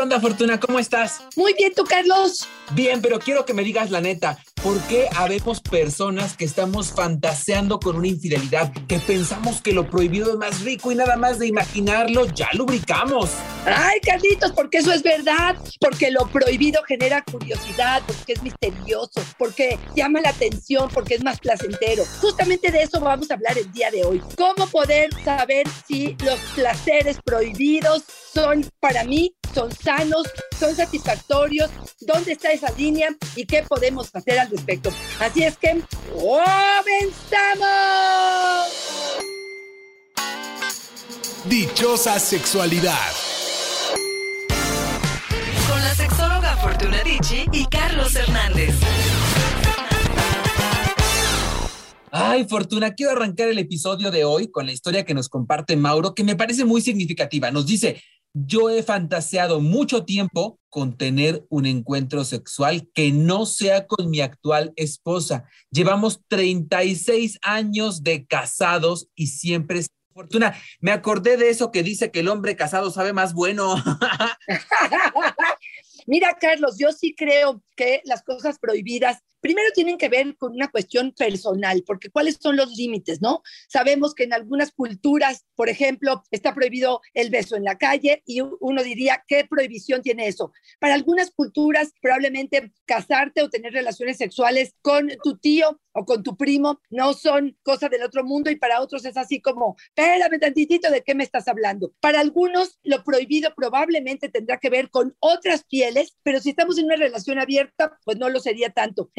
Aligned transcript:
¿Qué 0.00 0.04
onda, 0.04 0.18
Fortuna? 0.18 0.58
¿Cómo 0.58 0.78
estás? 0.78 1.20
Muy 1.36 1.52
bien, 1.52 1.74
tú, 1.76 1.84
Carlos. 1.84 2.48
Bien, 2.70 3.02
pero 3.02 3.18
quiero 3.18 3.44
que 3.44 3.52
me 3.52 3.62
digas 3.62 3.90
la 3.90 4.00
neta. 4.00 4.38
¿Por 4.62 4.80
qué 4.84 5.08
habemos 5.14 5.60
personas 5.60 6.38
que 6.38 6.46
estamos 6.46 6.90
fantaseando 6.90 7.78
con 7.78 7.96
una 7.96 8.08
infidelidad, 8.08 8.72
que 8.88 8.98
pensamos 8.98 9.60
que 9.60 9.74
lo 9.74 9.90
prohibido 9.90 10.30
es 10.30 10.36
más 10.36 10.62
rico 10.62 10.90
y 10.90 10.94
nada 10.94 11.16
más 11.16 11.38
de 11.38 11.48
imaginarlo 11.48 12.26
ya 12.34 12.48
lubricamos? 12.54 13.28
Ay, 13.66 14.00
Carlitos, 14.00 14.52
porque 14.52 14.78
eso 14.78 14.90
es 14.90 15.02
verdad, 15.02 15.56
porque 15.80 16.10
lo 16.10 16.26
prohibido 16.28 16.82
genera 16.84 17.22
curiosidad, 17.22 18.02
porque 18.06 18.32
es 18.32 18.42
misterioso, 18.42 19.22
porque 19.36 19.78
llama 19.94 20.20
la 20.22 20.30
atención, 20.30 20.88
porque 20.94 21.16
es 21.16 21.24
más 21.24 21.40
placentero. 21.40 22.04
Justamente 22.22 22.70
de 22.70 22.84
eso 22.84 23.00
vamos 23.00 23.30
a 23.30 23.34
hablar 23.34 23.58
el 23.58 23.70
día 23.72 23.90
de 23.90 24.04
hoy. 24.04 24.22
¿Cómo 24.36 24.66
poder 24.66 25.10
saber 25.24 25.66
si 25.86 26.16
los 26.24 26.38
placeres 26.54 27.18
prohibidos 27.22 28.04
son 28.32 28.64
para 28.80 29.04
mí, 29.04 29.34
son 29.54 29.70
sanos, 29.72 30.26
son 30.58 30.74
satisfactorios, 30.74 31.70
dónde 32.00 32.32
está 32.32 32.50
esa 32.52 32.70
línea 32.72 33.08
y 33.36 33.44
qué 33.46 33.62
podemos 33.62 34.10
hacer 34.14 34.38
al 34.38 34.50
respecto. 34.50 34.90
Así 35.18 35.42
es 35.42 35.56
que, 35.56 35.82
¡comenzamos! 36.12 36.50
Dichosa 41.46 42.18
sexualidad. 42.18 43.12
Con 45.68 45.80
la 45.82 45.94
sexóloga 45.94 46.56
Fortuna 46.56 47.02
Dicci 47.02 47.46
y 47.52 47.64
Carlos 47.66 48.14
Hernández. 48.14 48.74
Ay, 52.12 52.44
Fortuna, 52.44 52.94
quiero 52.94 53.12
arrancar 53.12 53.48
el 53.48 53.58
episodio 53.58 54.10
de 54.10 54.24
hoy 54.24 54.50
con 54.50 54.66
la 54.66 54.72
historia 54.72 55.04
que 55.04 55.14
nos 55.14 55.28
comparte 55.28 55.76
Mauro, 55.76 56.14
que 56.14 56.24
me 56.24 56.34
parece 56.34 56.64
muy 56.64 56.80
significativa. 56.80 57.52
Nos 57.52 57.66
dice, 57.66 58.02
yo 58.32 58.70
he 58.70 58.82
fantaseado 58.82 59.60
mucho 59.60 60.04
tiempo 60.04 60.58
con 60.68 60.96
tener 60.96 61.44
un 61.48 61.66
encuentro 61.66 62.24
sexual 62.24 62.88
que 62.94 63.10
no 63.10 63.44
sea 63.46 63.86
con 63.86 64.08
mi 64.08 64.20
actual 64.20 64.72
esposa. 64.76 65.44
Llevamos 65.70 66.22
36 66.28 67.38
años 67.42 68.02
de 68.02 68.26
casados 68.26 69.08
y 69.14 69.28
siempre 69.28 69.80
es 69.80 69.90
fortuna. 70.14 70.54
Me 70.80 70.92
acordé 70.92 71.36
de 71.36 71.50
eso 71.50 71.72
que 71.72 71.82
dice 71.82 72.10
que 72.10 72.20
el 72.20 72.28
hombre 72.28 72.56
casado 72.56 72.90
sabe 72.90 73.12
más 73.12 73.34
bueno. 73.34 73.74
Mira, 76.06 76.36
Carlos, 76.40 76.76
yo 76.78 76.92
sí 76.92 77.14
creo 77.16 77.62
que 77.76 78.00
las 78.04 78.22
cosas 78.22 78.58
prohibidas 78.58 79.22
primero 79.40 79.68
tienen 79.74 79.98
que 79.98 80.08
ver 80.08 80.36
con 80.36 80.52
una 80.52 80.68
cuestión 80.68 81.12
personal, 81.12 81.82
porque 81.86 82.10
¿cuáles 82.10 82.38
son 82.40 82.56
los 82.56 82.76
límites, 82.76 83.20
no? 83.20 83.42
Sabemos 83.68 84.14
que 84.14 84.24
en 84.24 84.32
algunas 84.32 84.72
culturas, 84.72 85.46
por 85.54 85.68
ejemplo, 85.68 86.22
está 86.30 86.54
prohibido 86.54 87.00
el 87.14 87.30
beso 87.30 87.56
en 87.56 87.64
la 87.64 87.78
calle 87.78 88.22
y 88.26 88.40
uno 88.40 88.82
diría, 88.82 89.24
¿qué 89.26 89.44
prohibición 89.44 90.02
tiene 90.02 90.26
eso? 90.26 90.52
Para 90.78 90.94
algunas 90.94 91.30
culturas, 91.30 91.92
probablemente 92.00 92.72
casarte 92.84 93.42
o 93.42 93.50
tener 93.50 93.72
relaciones 93.72 94.16
sexuales 94.16 94.74
con 94.82 95.08
tu 95.22 95.38
tío 95.38 95.80
o 95.92 96.04
con 96.04 96.22
tu 96.22 96.36
primo 96.36 96.80
no 96.88 97.12
son 97.14 97.56
cosas 97.62 97.90
del 97.90 98.02
otro 98.02 98.24
mundo 98.24 98.50
y 98.50 98.56
para 98.56 98.80
otros 98.80 99.04
es 99.04 99.16
así 99.16 99.40
como, 99.40 99.76
espérame 99.94 100.38
tantitito, 100.38 100.90
¿de 100.90 101.02
qué 101.02 101.14
me 101.14 101.24
estás 101.24 101.48
hablando? 101.48 101.92
Para 102.00 102.20
algunos, 102.20 102.78
lo 102.82 103.02
prohibido 103.02 103.52
probablemente 103.56 104.28
tendrá 104.28 104.58
que 104.58 104.70
ver 104.70 104.90
con 104.90 105.16
otras 105.18 105.64
pieles, 105.64 106.16
pero 106.22 106.40
si 106.40 106.50
estamos 106.50 106.78
en 106.78 106.86
una 106.86 106.96
relación 106.96 107.38
abierta, 107.38 107.98
pues 108.04 108.18
no 108.18 108.28
lo 108.28 108.40
sería 108.40 108.70
tanto. 108.70 109.10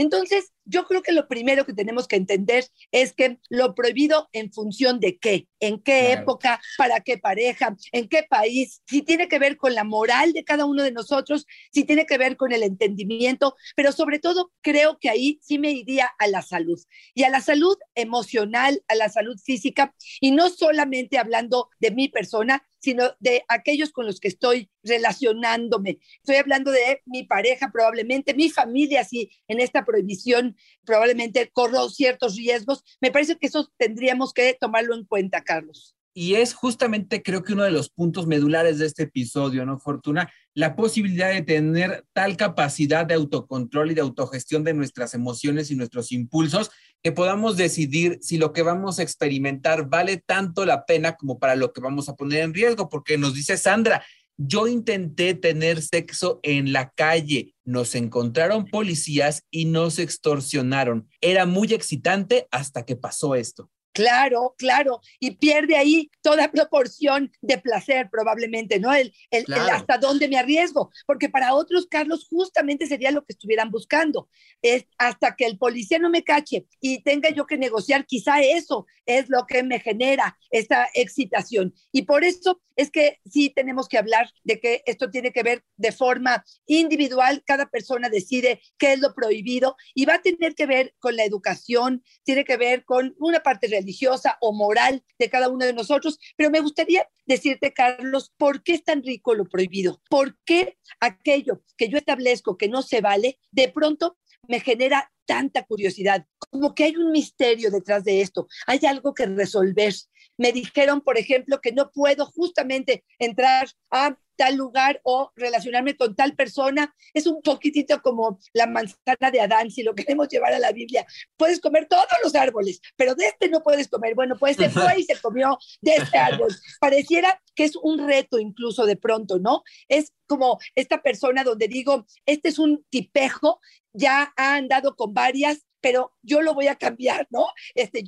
Yo 0.65 0.85
creo 0.85 1.01
que 1.01 1.11
lo 1.11 1.27
primero 1.27 1.65
que 1.65 1.73
tenemos 1.73 2.07
que 2.07 2.15
entender 2.15 2.65
es 2.91 3.13
que 3.13 3.39
lo 3.49 3.75
prohibido 3.75 4.29
en 4.31 4.51
función 4.51 4.99
de 4.99 5.17
qué, 5.17 5.47
en 5.59 5.81
qué 5.81 6.13
época, 6.13 6.61
para 6.77 7.01
qué 7.01 7.17
pareja, 7.17 7.75
en 7.91 8.07
qué 8.07 8.23
país, 8.29 8.81
si 8.87 9.01
tiene 9.01 9.27
que 9.27 9.39
ver 9.39 9.57
con 9.57 9.75
la 9.75 9.83
moral 9.83 10.33
de 10.33 10.43
cada 10.43 10.65
uno 10.65 10.83
de 10.83 10.91
nosotros, 10.91 11.45
si 11.71 11.83
tiene 11.83 12.05
que 12.05 12.17
ver 12.17 12.37
con 12.37 12.51
el 12.51 12.63
entendimiento, 12.63 13.55
pero 13.75 13.91
sobre 13.91 14.19
todo 14.19 14.51
creo 14.61 14.97
que 14.99 15.09
ahí 15.09 15.39
sí 15.41 15.57
me 15.59 15.71
iría 15.71 16.09
a 16.19 16.27
la 16.27 16.41
salud 16.41 16.79
y 17.13 17.23
a 17.23 17.29
la 17.29 17.41
salud 17.41 17.77
emocional, 17.95 18.83
a 18.87 18.95
la 18.95 19.09
salud 19.09 19.37
física 19.43 19.93
y 20.19 20.31
no 20.31 20.49
solamente 20.49 21.17
hablando 21.17 21.69
de 21.79 21.91
mi 21.91 22.07
persona, 22.07 22.63
sino 22.81 23.11
de 23.19 23.43
aquellos 23.47 23.91
con 23.91 24.05
los 24.05 24.19
que 24.19 24.27
estoy 24.27 24.69
relacionándome. 24.83 25.99
Estoy 26.17 26.35
hablando 26.35 26.71
de 26.71 27.01
mi 27.05 27.23
pareja 27.23 27.71
probablemente, 27.71 28.33
mi 28.33 28.49
familia, 28.49 29.03
si 29.03 29.31
en 29.47 29.59
esta 29.59 29.85
prohibición 29.85 30.57
probablemente 30.83 31.49
corro 31.53 31.89
ciertos 31.89 32.35
riesgos. 32.35 32.83
Me 32.99 33.11
parece 33.11 33.37
que 33.37 33.47
eso 33.47 33.71
tendríamos 33.77 34.33
que 34.33 34.57
tomarlo 34.59 34.95
en 34.95 35.05
cuenta, 35.05 35.41
Carlos. 35.41 35.95
Y 36.13 36.35
es 36.35 36.53
justamente, 36.53 37.23
creo 37.23 37.41
que 37.41 37.53
uno 37.53 37.63
de 37.63 37.71
los 37.71 37.89
puntos 37.89 38.27
medulares 38.27 38.79
de 38.79 38.85
este 38.85 39.03
episodio, 39.03 39.65
¿no, 39.65 39.79
Fortuna? 39.79 40.29
La 40.53 40.75
posibilidad 40.75 41.31
de 41.31 41.41
tener 41.41 42.03
tal 42.11 42.35
capacidad 42.35 43.05
de 43.05 43.13
autocontrol 43.13 43.91
y 43.91 43.93
de 43.93 44.01
autogestión 44.01 44.65
de 44.65 44.73
nuestras 44.73 45.13
emociones 45.13 45.71
y 45.71 45.77
nuestros 45.77 46.11
impulsos 46.11 46.69
que 47.03 47.11
podamos 47.11 47.57
decidir 47.57 48.19
si 48.21 48.37
lo 48.37 48.53
que 48.53 48.61
vamos 48.61 48.99
a 48.99 49.03
experimentar 49.03 49.89
vale 49.89 50.17
tanto 50.17 50.65
la 50.65 50.85
pena 50.85 51.15
como 51.15 51.39
para 51.39 51.55
lo 51.55 51.73
que 51.73 51.81
vamos 51.81 52.09
a 52.09 52.15
poner 52.15 52.43
en 52.43 52.53
riesgo, 52.53 52.89
porque 52.89 53.17
nos 53.17 53.33
dice 53.33 53.57
Sandra, 53.57 54.03
yo 54.37 54.67
intenté 54.67 55.33
tener 55.33 55.81
sexo 55.81 56.39
en 56.43 56.73
la 56.73 56.91
calle, 56.91 57.53
nos 57.63 57.95
encontraron 57.95 58.65
policías 58.65 59.43
y 59.51 59.65
nos 59.65 59.99
extorsionaron. 59.99 61.07
Era 61.21 61.45
muy 61.45 61.73
excitante 61.73 62.47
hasta 62.51 62.83
que 62.85 62.95
pasó 62.95 63.35
esto. 63.35 63.69
Claro, 63.93 64.55
claro, 64.57 65.01
y 65.19 65.31
pierde 65.31 65.75
ahí 65.75 66.09
toda 66.21 66.49
proporción 66.49 67.29
de 67.41 67.57
placer 67.57 68.09
probablemente, 68.09 68.79
¿no? 68.79 68.93
El, 68.93 69.13
el, 69.31 69.45
hasta 69.53 69.97
dónde 69.97 70.29
me 70.29 70.37
arriesgo, 70.37 70.91
porque 71.05 71.27
para 71.27 71.53
otros, 71.53 71.87
Carlos, 71.87 72.25
justamente 72.29 72.87
sería 72.87 73.11
lo 73.11 73.25
que 73.25 73.33
estuvieran 73.33 73.69
buscando, 73.69 74.29
es 74.61 74.85
hasta 74.97 75.35
que 75.35 75.45
el 75.45 75.57
policía 75.57 75.99
no 75.99 76.09
me 76.09 76.23
cache 76.23 76.67
y 76.79 77.03
tenga 77.03 77.31
yo 77.31 77.45
que 77.45 77.57
negociar, 77.57 78.05
quizá 78.05 78.41
eso 78.41 78.85
es 79.05 79.29
lo 79.29 79.45
que 79.45 79.63
me 79.63 79.79
genera 79.79 80.37
esta 80.51 80.87
excitación. 80.93 81.73
Y 81.91 82.03
por 82.03 82.23
eso 82.23 82.61
es 82.75 82.91
que 82.91 83.19
sí 83.25 83.49
tenemos 83.49 83.87
que 83.87 83.97
hablar 83.97 84.29
de 84.43 84.59
que 84.59 84.83
esto 84.85 85.09
tiene 85.09 85.31
que 85.31 85.43
ver 85.43 85.63
de 85.75 85.91
forma 85.91 86.43
individual, 86.65 87.43
cada 87.45 87.67
persona 87.67 88.09
decide 88.09 88.61
qué 88.77 88.93
es 88.93 88.99
lo 88.99 89.13
prohibido 89.13 89.75
y 89.93 90.05
va 90.05 90.15
a 90.15 90.21
tener 90.21 90.55
que 90.55 90.65
ver 90.65 90.95
con 90.99 91.15
la 91.15 91.25
educación, 91.25 92.03
tiene 92.23 92.45
que 92.45 92.57
ver 92.57 92.85
con 92.85 93.15
una 93.19 93.41
parte 93.41 93.67
real 93.67 93.80
religiosa 93.81 94.37
o 94.41 94.53
moral 94.53 95.03
de 95.19 95.29
cada 95.29 95.49
uno 95.49 95.65
de 95.65 95.73
nosotros, 95.73 96.17
pero 96.37 96.49
me 96.49 96.61
gustaría 96.61 97.07
decirte, 97.25 97.73
Carlos, 97.73 98.31
¿por 98.37 98.63
qué 98.63 98.73
es 98.73 98.83
tan 98.83 99.03
rico 99.03 99.35
lo 99.35 99.45
prohibido? 99.45 100.01
¿Por 100.09 100.37
qué 100.45 100.77
aquello 100.99 101.61
que 101.77 101.89
yo 101.89 101.97
establezco 101.97 102.57
que 102.57 102.69
no 102.69 102.81
se 102.81 103.01
vale, 103.01 103.39
de 103.51 103.69
pronto 103.69 104.17
me 104.47 104.59
genera 104.59 105.11
tanta 105.25 105.63
curiosidad, 105.63 106.25
como 106.37 106.75
que 106.75 106.83
hay 106.85 106.97
un 106.97 107.11
misterio 107.11 107.71
detrás 107.71 108.03
de 108.03 108.21
esto, 108.21 108.47
hay 108.67 108.79
algo 108.85 109.13
que 109.13 109.25
resolver. 109.25 109.93
Me 110.41 110.51
dijeron, 110.51 111.01
por 111.01 111.19
ejemplo, 111.19 111.61
que 111.61 111.71
no 111.71 111.91
puedo 111.91 112.25
justamente 112.25 113.03
entrar 113.19 113.67
a 113.91 114.17
tal 114.35 114.55
lugar 114.55 114.99
o 115.03 115.31
relacionarme 115.35 115.95
con 115.95 116.15
tal 116.15 116.35
persona. 116.35 116.95
Es 117.13 117.27
un 117.27 117.43
poquitito 117.43 118.01
como 118.01 118.39
la 118.53 118.65
manzana 118.65 119.29
de 119.31 119.39
Adán, 119.39 119.69
si 119.69 119.83
lo 119.83 119.93
queremos 119.95 120.29
llevar 120.29 120.51
a 120.51 120.57
la 120.57 120.71
Biblia. 120.71 121.05
Puedes 121.37 121.59
comer 121.59 121.87
todos 121.87 122.07
los 122.23 122.33
árboles, 122.33 122.81
pero 122.95 123.13
de 123.13 123.27
este 123.27 123.49
no 123.49 123.61
puedes 123.61 123.87
comer. 123.87 124.15
Bueno, 124.15 124.35
pues 124.39 124.57
se 124.57 124.71
fue 124.71 125.01
y 125.01 125.03
se 125.03 125.21
comió 125.21 125.59
de 125.81 125.97
este 125.97 126.17
árbol. 126.17 126.55
Pareciera 126.79 127.39
que 127.53 127.65
es 127.65 127.75
un 127.75 128.07
reto 128.07 128.39
incluso 128.39 128.87
de 128.87 128.97
pronto, 128.97 129.37
¿no? 129.37 129.61
Es 129.87 130.11
como 130.25 130.57
esta 130.73 131.03
persona 131.03 131.43
donde 131.43 131.67
digo, 131.67 132.07
este 132.25 132.49
es 132.49 132.57
un 132.57 132.83
tipejo, 132.89 133.59
ya 133.93 134.33
ha 134.35 134.55
andado 134.55 134.95
con 134.95 135.13
varias, 135.13 135.67
pero 135.81 136.13
yo 136.21 136.41
lo 136.41 136.53
voy 136.53 136.67
a 136.67 136.75
cambiar, 136.75 137.27
¿no? 137.31 137.47
Este, 137.75 138.03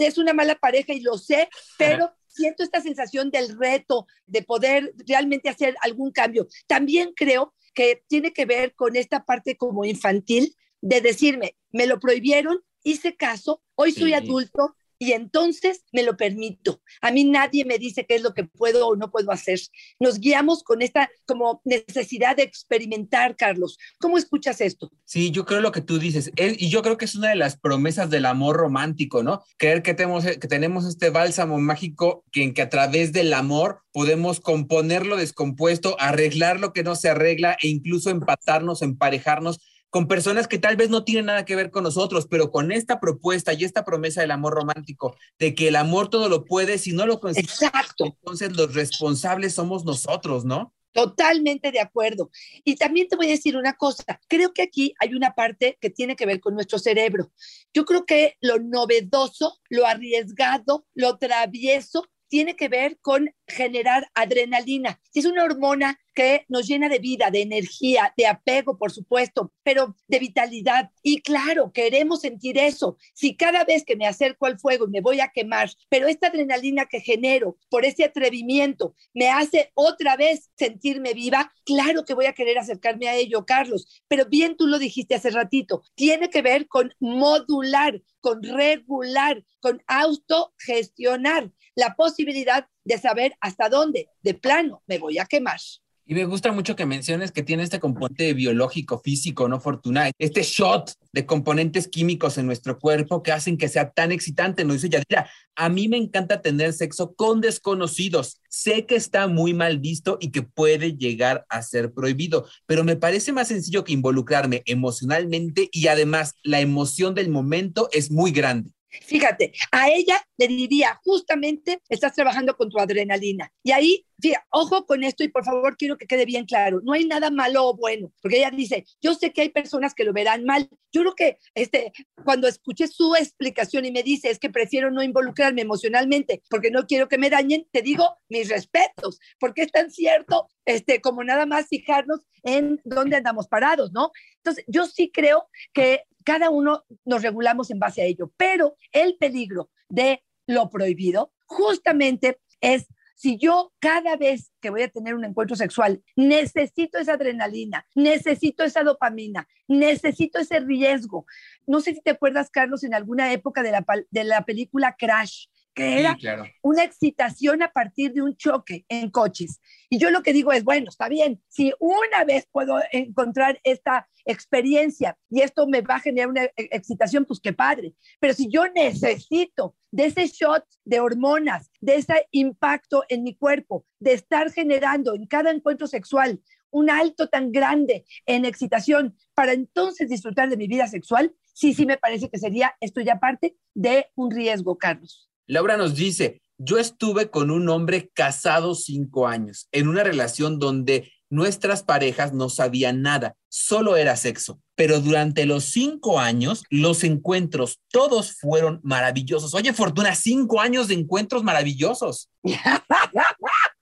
es 0.00 0.18
una 0.18 0.32
mala 0.32 0.54
pareja 0.54 0.92
y 0.92 1.00
lo 1.00 1.18
sé, 1.18 1.48
pero 1.78 2.12
siento 2.26 2.62
esta 2.62 2.80
sensación 2.80 3.30
del 3.30 3.58
reto, 3.58 4.06
de 4.26 4.42
poder 4.42 4.94
realmente 5.06 5.48
hacer 5.48 5.76
algún 5.82 6.12
cambio. 6.12 6.46
También 6.66 7.12
creo 7.14 7.54
que 7.74 8.02
tiene 8.06 8.32
que 8.32 8.46
ver 8.46 8.74
con 8.74 8.96
esta 8.96 9.24
parte 9.24 9.56
como 9.56 9.84
infantil 9.84 10.56
de 10.80 11.00
decirme, 11.00 11.56
me 11.70 11.86
lo 11.86 11.98
prohibieron 11.98 12.62
hice 12.86 13.16
caso, 13.16 13.62
hoy 13.74 13.90
soy 13.90 14.14
adulto, 14.14 14.76
y 14.98 15.12
entonces 15.12 15.82
me 15.92 16.02
lo 16.02 16.16
permito. 16.16 16.80
A 17.00 17.10
mí 17.10 17.24
nadie 17.24 17.64
me 17.64 17.78
dice 17.78 18.06
qué 18.06 18.16
es 18.16 18.22
lo 18.22 18.34
que 18.34 18.44
puedo 18.44 18.88
o 18.88 18.96
no 18.96 19.10
puedo 19.10 19.30
hacer. 19.30 19.60
Nos 20.00 20.18
guiamos 20.18 20.62
con 20.62 20.82
esta 20.82 21.10
como 21.26 21.60
necesidad 21.64 22.36
de 22.36 22.42
experimentar, 22.42 23.36
Carlos. 23.36 23.78
¿Cómo 23.98 24.18
escuchas 24.18 24.60
esto? 24.60 24.90
Sí, 25.04 25.30
yo 25.30 25.44
creo 25.44 25.60
lo 25.60 25.72
que 25.72 25.80
tú 25.80 25.98
dices, 25.98 26.30
y 26.36 26.68
yo 26.68 26.82
creo 26.82 26.96
que 26.96 27.04
es 27.04 27.14
una 27.14 27.30
de 27.30 27.36
las 27.36 27.58
promesas 27.58 28.10
del 28.10 28.26
amor 28.26 28.56
romántico, 28.56 29.22
¿no? 29.22 29.42
Creer 29.56 29.82
que 29.82 29.94
tenemos, 29.94 30.24
que 30.24 30.48
tenemos 30.48 30.84
este 30.84 31.10
bálsamo 31.10 31.58
mágico 31.58 32.24
que 32.32 32.42
en 32.42 32.54
que 32.54 32.62
a 32.62 32.68
través 32.68 33.12
del 33.12 33.32
amor 33.32 33.80
podemos 33.92 34.40
componer 34.40 35.06
lo 35.06 35.16
descompuesto, 35.16 35.96
arreglar 35.98 36.60
lo 36.60 36.72
que 36.72 36.82
no 36.82 36.96
se 36.96 37.08
arregla 37.08 37.56
e 37.62 37.68
incluso 37.68 38.10
empatarnos, 38.10 38.82
emparejarnos 38.82 39.60
con 39.96 40.08
personas 40.08 40.46
que 40.46 40.58
tal 40.58 40.76
vez 40.76 40.90
no 40.90 41.04
tienen 41.04 41.24
nada 41.24 41.46
que 41.46 41.56
ver 41.56 41.70
con 41.70 41.82
nosotros, 41.82 42.26
pero 42.28 42.50
con 42.50 42.70
esta 42.70 43.00
propuesta 43.00 43.54
y 43.54 43.64
esta 43.64 43.82
promesa 43.82 44.20
del 44.20 44.30
amor 44.30 44.52
romántico, 44.52 45.16
de 45.38 45.54
que 45.54 45.68
el 45.68 45.76
amor 45.76 46.10
todo 46.10 46.28
lo 46.28 46.44
puede, 46.44 46.76
si 46.76 46.92
no 46.92 47.06
lo 47.06 47.18
consigues, 47.18 47.58
entonces 47.98 48.54
los 48.54 48.74
responsables 48.74 49.54
somos 49.54 49.86
nosotros, 49.86 50.44
¿no? 50.44 50.74
Totalmente 50.92 51.72
de 51.72 51.80
acuerdo. 51.80 52.28
Y 52.62 52.76
también 52.76 53.08
te 53.08 53.16
voy 53.16 53.28
a 53.28 53.30
decir 53.30 53.56
una 53.56 53.72
cosa, 53.72 54.20
creo 54.28 54.52
que 54.52 54.60
aquí 54.60 54.92
hay 55.00 55.14
una 55.14 55.32
parte 55.32 55.78
que 55.80 55.88
tiene 55.88 56.14
que 56.14 56.26
ver 56.26 56.40
con 56.40 56.52
nuestro 56.52 56.78
cerebro. 56.78 57.32
Yo 57.72 57.86
creo 57.86 58.04
que 58.04 58.36
lo 58.42 58.58
novedoso, 58.58 59.58
lo 59.70 59.86
arriesgado, 59.86 60.86
lo 60.92 61.16
travieso, 61.16 62.04
tiene 62.28 62.54
que 62.54 62.68
ver 62.68 62.98
con 63.00 63.34
generar 63.46 64.08
adrenalina. 64.14 65.00
Es 65.14 65.24
una 65.24 65.44
hormona 65.44 65.98
que 66.14 66.46
nos 66.48 66.66
llena 66.66 66.88
de 66.88 66.98
vida, 66.98 67.30
de 67.30 67.42
energía, 67.42 68.12
de 68.16 68.26
apego, 68.26 68.78
por 68.78 68.90
supuesto, 68.90 69.52
pero 69.62 69.94
de 70.08 70.18
vitalidad. 70.18 70.90
Y 71.02 71.20
claro, 71.20 71.72
queremos 71.72 72.22
sentir 72.22 72.58
eso. 72.58 72.96
Si 73.12 73.36
cada 73.36 73.64
vez 73.64 73.84
que 73.84 73.96
me 73.96 74.06
acerco 74.06 74.46
al 74.46 74.58
fuego 74.58 74.86
me 74.88 75.02
voy 75.02 75.20
a 75.20 75.28
quemar, 75.28 75.70
pero 75.90 76.08
esta 76.08 76.28
adrenalina 76.28 76.86
que 76.86 77.00
genero 77.00 77.58
por 77.68 77.84
ese 77.84 78.04
atrevimiento 78.04 78.94
me 79.12 79.28
hace 79.28 79.70
otra 79.74 80.16
vez 80.16 80.50
sentirme 80.56 81.12
viva, 81.12 81.52
claro 81.64 82.04
que 82.04 82.14
voy 82.14 82.26
a 82.26 82.32
querer 82.32 82.58
acercarme 82.58 83.08
a 83.08 83.14
ello, 83.14 83.44
Carlos. 83.44 84.02
Pero 84.08 84.24
bien 84.24 84.56
tú 84.56 84.66
lo 84.66 84.78
dijiste 84.78 85.14
hace 85.14 85.30
ratito, 85.30 85.82
tiene 85.94 86.30
que 86.30 86.42
ver 86.42 86.66
con 86.66 86.94
modular, 86.98 88.00
con 88.20 88.42
regular, 88.42 89.44
con 89.60 89.82
autogestionar 89.86 91.52
la 91.74 91.94
posibilidad 91.94 92.68
de 92.86 92.98
saber 92.98 93.36
hasta 93.40 93.68
dónde, 93.68 94.08
de 94.22 94.34
plano, 94.34 94.82
me 94.86 94.98
voy 94.98 95.18
a 95.18 95.26
quemar. 95.26 95.60
Y 96.08 96.14
me 96.14 96.24
gusta 96.24 96.52
mucho 96.52 96.76
que 96.76 96.86
menciones 96.86 97.32
que 97.32 97.42
tiene 97.42 97.64
este 97.64 97.80
componente 97.80 98.32
biológico, 98.32 99.00
físico, 99.00 99.48
¿no? 99.48 99.58
Fortuna, 99.58 100.12
este 100.20 100.44
shot 100.44 100.92
de 101.12 101.26
componentes 101.26 101.88
químicos 101.88 102.38
en 102.38 102.46
nuestro 102.46 102.78
cuerpo 102.78 103.24
que 103.24 103.32
hacen 103.32 103.58
que 103.58 103.68
sea 103.68 103.90
tan 103.90 104.12
excitante. 104.12 104.64
Nos 104.64 104.74
dice 104.74 104.88
Yadira, 104.88 105.28
a 105.56 105.68
mí 105.68 105.88
me 105.88 105.96
encanta 105.96 106.42
tener 106.42 106.74
sexo 106.74 107.16
con 107.16 107.40
desconocidos. 107.40 108.40
Sé 108.48 108.86
que 108.86 108.94
está 108.94 109.26
muy 109.26 109.52
mal 109.52 109.80
visto 109.80 110.16
y 110.20 110.30
que 110.30 110.42
puede 110.42 110.92
llegar 110.96 111.44
a 111.48 111.60
ser 111.62 111.92
prohibido, 111.92 112.46
pero 112.66 112.84
me 112.84 112.94
parece 112.94 113.32
más 113.32 113.48
sencillo 113.48 113.82
que 113.82 113.92
involucrarme 113.92 114.62
emocionalmente 114.66 115.68
y 115.72 115.88
además 115.88 116.34
la 116.44 116.60
emoción 116.60 117.16
del 117.16 117.30
momento 117.30 117.88
es 117.90 118.12
muy 118.12 118.30
grande. 118.30 118.75
Fíjate, 119.02 119.52
a 119.72 119.88
ella 119.90 120.20
le 120.36 120.48
diría, 120.48 121.00
justamente 121.04 121.80
estás 121.88 122.14
trabajando 122.14 122.56
con 122.56 122.70
tu 122.70 122.78
adrenalina. 122.78 123.52
Y 123.62 123.72
ahí, 123.72 124.06
fíjate, 124.20 124.44
ojo 124.50 124.86
con 124.86 125.04
esto 125.04 125.24
y 125.24 125.28
por 125.28 125.44
favor 125.44 125.76
quiero 125.76 125.96
que 125.96 126.06
quede 126.06 126.24
bien 126.24 126.44
claro, 126.44 126.80
no 126.82 126.92
hay 126.92 127.04
nada 127.04 127.30
malo 127.30 127.68
o 127.68 127.76
bueno, 127.76 128.12
porque 128.22 128.38
ella 128.38 128.50
dice, 128.50 128.84
yo 129.00 129.14
sé 129.14 129.32
que 129.32 129.42
hay 129.42 129.48
personas 129.50 129.94
que 129.94 130.04
lo 130.04 130.12
verán 130.12 130.44
mal. 130.44 130.68
Yo 130.92 131.02
creo 131.02 131.14
que 131.14 131.38
este, 131.54 131.92
cuando 132.24 132.48
escuché 132.48 132.88
su 132.88 133.14
explicación 133.14 133.84
y 133.84 133.92
me 133.92 134.02
dice, 134.02 134.30
es 134.30 134.38
que 134.38 134.50
prefiero 134.50 134.90
no 134.90 135.02
involucrarme 135.02 135.62
emocionalmente 135.62 136.42
porque 136.48 136.70
no 136.70 136.86
quiero 136.86 137.08
que 137.08 137.18
me 137.18 137.30
dañen, 137.30 137.66
te 137.70 137.82
digo 137.82 138.18
mis 138.28 138.48
respetos, 138.48 139.18
porque 139.38 139.62
es 139.62 139.72
tan 139.72 139.90
cierto 139.90 140.48
este, 140.64 141.00
como 141.00 141.22
nada 141.22 141.46
más 141.46 141.68
fijarnos 141.68 142.20
en 142.42 142.80
dónde 142.84 143.16
andamos 143.16 143.48
parados, 143.48 143.92
¿no? 143.92 144.10
Entonces, 144.46 144.64
yo 144.68 144.86
sí 144.86 145.10
creo 145.12 145.48
que 145.72 146.04
cada 146.24 146.50
uno 146.50 146.84
nos 147.04 147.22
regulamos 147.22 147.68
en 147.72 147.80
base 147.80 148.00
a 148.00 148.04
ello, 148.04 148.32
pero 148.36 148.76
el 148.92 149.16
peligro 149.16 149.70
de 149.88 150.22
lo 150.46 150.70
prohibido 150.70 151.32
justamente 151.46 152.38
es 152.60 152.86
si 153.16 153.38
yo 153.38 153.72
cada 153.80 154.16
vez 154.16 154.52
que 154.60 154.70
voy 154.70 154.82
a 154.82 154.88
tener 154.88 155.16
un 155.16 155.24
encuentro 155.24 155.56
sexual 155.56 156.00
necesito 156.14 156.98
esa 156.98 157.14
adrenalina, 157.14 157.88
necesito 157.96 158.62
esa 158.62 158.84
dopamina, 158.84 159.48
necesito 159.66 160.38
ese 160.38 160.60
riesgo. 160.60 161.26
No 161.66 161.80
sé 161.80 161.94
si 161.94 162.02
te 162.02 162.10
acuerdas, 162.10 162.50
Carlos, 162.50 162.84
en 162.84 162.94
alguna 162.94 163.32
época 163.32 163.64
de 163.64 163.72
la, 163.72 163.84
de 164.10 164.24
la 164.24 164.44
película 164.44 164.94
Crash, 164.96 165.46
que 165.76 166.00
era 166.00 166.16
una 166.62 166.84
excitación 166.84 167.62
a 167.62 167.70
partir 167.70 168.14
de 168.14 168.22
un 168.22 168.34
choque 168.34 168.86
en 168.88 169.10
coches. 169.10 169.60
Y 169.90 169.98
yo 169.98 170.10
lo 170.10 170.22
que 170.22 170.32
digo 170.32 170.50
es, 170.52 170.64
bueno, 170.64 170.86
está 170.88 171.08
bien, 171.08 171.42
si 171.48 171.72
una 171.78 172.24
vez 172.24 172.48
puedo 172.50 172.80
encontrar 172.92 173.60
esta 173.62 174.08
experiencia 174.24 175.18
y 175.28 175.42
esto 175.42 175.66
me 175.66 175.82
va 175.82 175.96
a 175.96 176.00
generar 176.00 176.30
una 176.30 176.48
excitación, 176.56 177.26
pues 177.26 177.40
qué 177.40 177.52
padre. 177.52 177.92
Pero 178.18 178.32
si 178.32 178.48
yo 178.48 178.66
necesito 178.68 179.76
de 179.90 180.06
ese 180.06 180.26
shot 180.28 180.64
de 180.84 180.98
hormonas, 180.98 181.70
de 181.80 181.96
ese 181.96 182.26
impacto 182.30 183.04
en 183.10 183.22
mi 183.22 183.36
cuerpo, 183.36 183.84
de 184.00 184.14
estar 184.14 184.50
generando 184.50 185.14
en 185.14 185.26
cada 185.26 185.50
encuentro 185.50 185.86
sexual 185.86 186.40
un 186.70 186.88
alto 186.88 187.28
tan 187.28 187.52
grande 187.52 188.06
en 188.24 188.46
excitación 188.46 189.14
para 189.34 189.52
entonces 189.52 190.08
disfrutar 190.08 190.48
de 190.48 190.56
mi 190.56 190.68
vida 190.68 190.88
sexual, 190.88 191.34
sí, 191.52 191.74
sí 191.74 191.84
me 191.84 191.98
parece 191.98 192.30
que 192.30 192.38
sería 192.38 192.74
esto 192.80 193.02
ya 193.02 193.20
parte 193.20 193.56
de 193.74 194.06
un 194.14 194.30
riesgo, 194.30 194.78
Carlos. 194.78 195.30
Laura 195.46 195.76
nos 195.76 195.94
dice, 195.94 196.42
yo 196.58 196.78
estuve 196.78 197.30
con 197.30 197.50
un 197.50 197.68
hombre 197.68 198.10
casado 198.14 198.74
cinco 198.74 199.26
años, 199.26 199.68
en 199.72 199.88
una 199.88 200.02
relación 200.02 200.58
donde 200.58 201.12
nuestras 201.28 201.82
parejas 201.82 202.32
no 202.32 202.48
sabían 202.48 203.02
nada, 203.02 203.34
solo 203.48 203.96
era 203.96 204.16
sexo. 204.16 204.60
Pero 204.74 205.00
durante 205.00 205.46
los 205.46 205.64
cinco 205.64 206.20
años, 206.20 206.64
los 206.70 207.04
encuentros, 207.04 207.80
todos 207.90 208.32
fueron 208.32 208.80
maravillosos. 208.82 209.54
Oye, 209.54 209.72
Fortuna, 209.72 210.14
cinco 210.14 210.60
años 210.60 210.88
de 210.88 210.94
encuentros 210.94 211.42
maravillosos. 211.42 212.28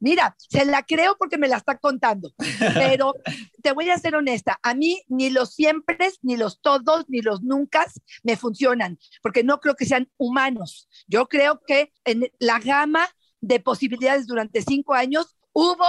Mira, 0.00 0.36
se 0.38 0.64
la 0.64 0.82
creo 0.82 1.16
porque 1.18 1.38
me 1.38 1.48
la 1.48 1.56
está 1.56 1.78
contando, 1.78 2.32
pero 2.74 3.14
te 3.62 3.72
voy 3.72 3.90
a 3.90 3.98
ser 3.98 4.14
honesta, 4.16 4.58
a 4.62 4.74
mí 4.74 5.02
ni 5.08 5.30
los 5.30 5.54
siempre, 5.54 6.10
ni 6.22 6.36
los 6.36 6.60
todos, 6.60 7.04
ni 7.08 7.20
los 7.20 7.42
nunca 7.42 7.86
me 8.22 8.36
funcionan, 8.36 8.98
porque 9.22 9.44
no 9.44 9.60
creo 9.60 9.74
que 9.74 9.86
sean 9.86 10.10
humanos. 10.16 10.88
Yo 11.06 11.28
creo 11.28 11.60
que 11.66 11.92
en 12.04 12.30
la 12.38 12.58
gama 12.58 13.08
de 13.40 13.60
posibilidades 13.60 14.26
durante 14.26 14.62
cinco 14.62 14.94
años 14.94 15.36
hubo 15.52 15.84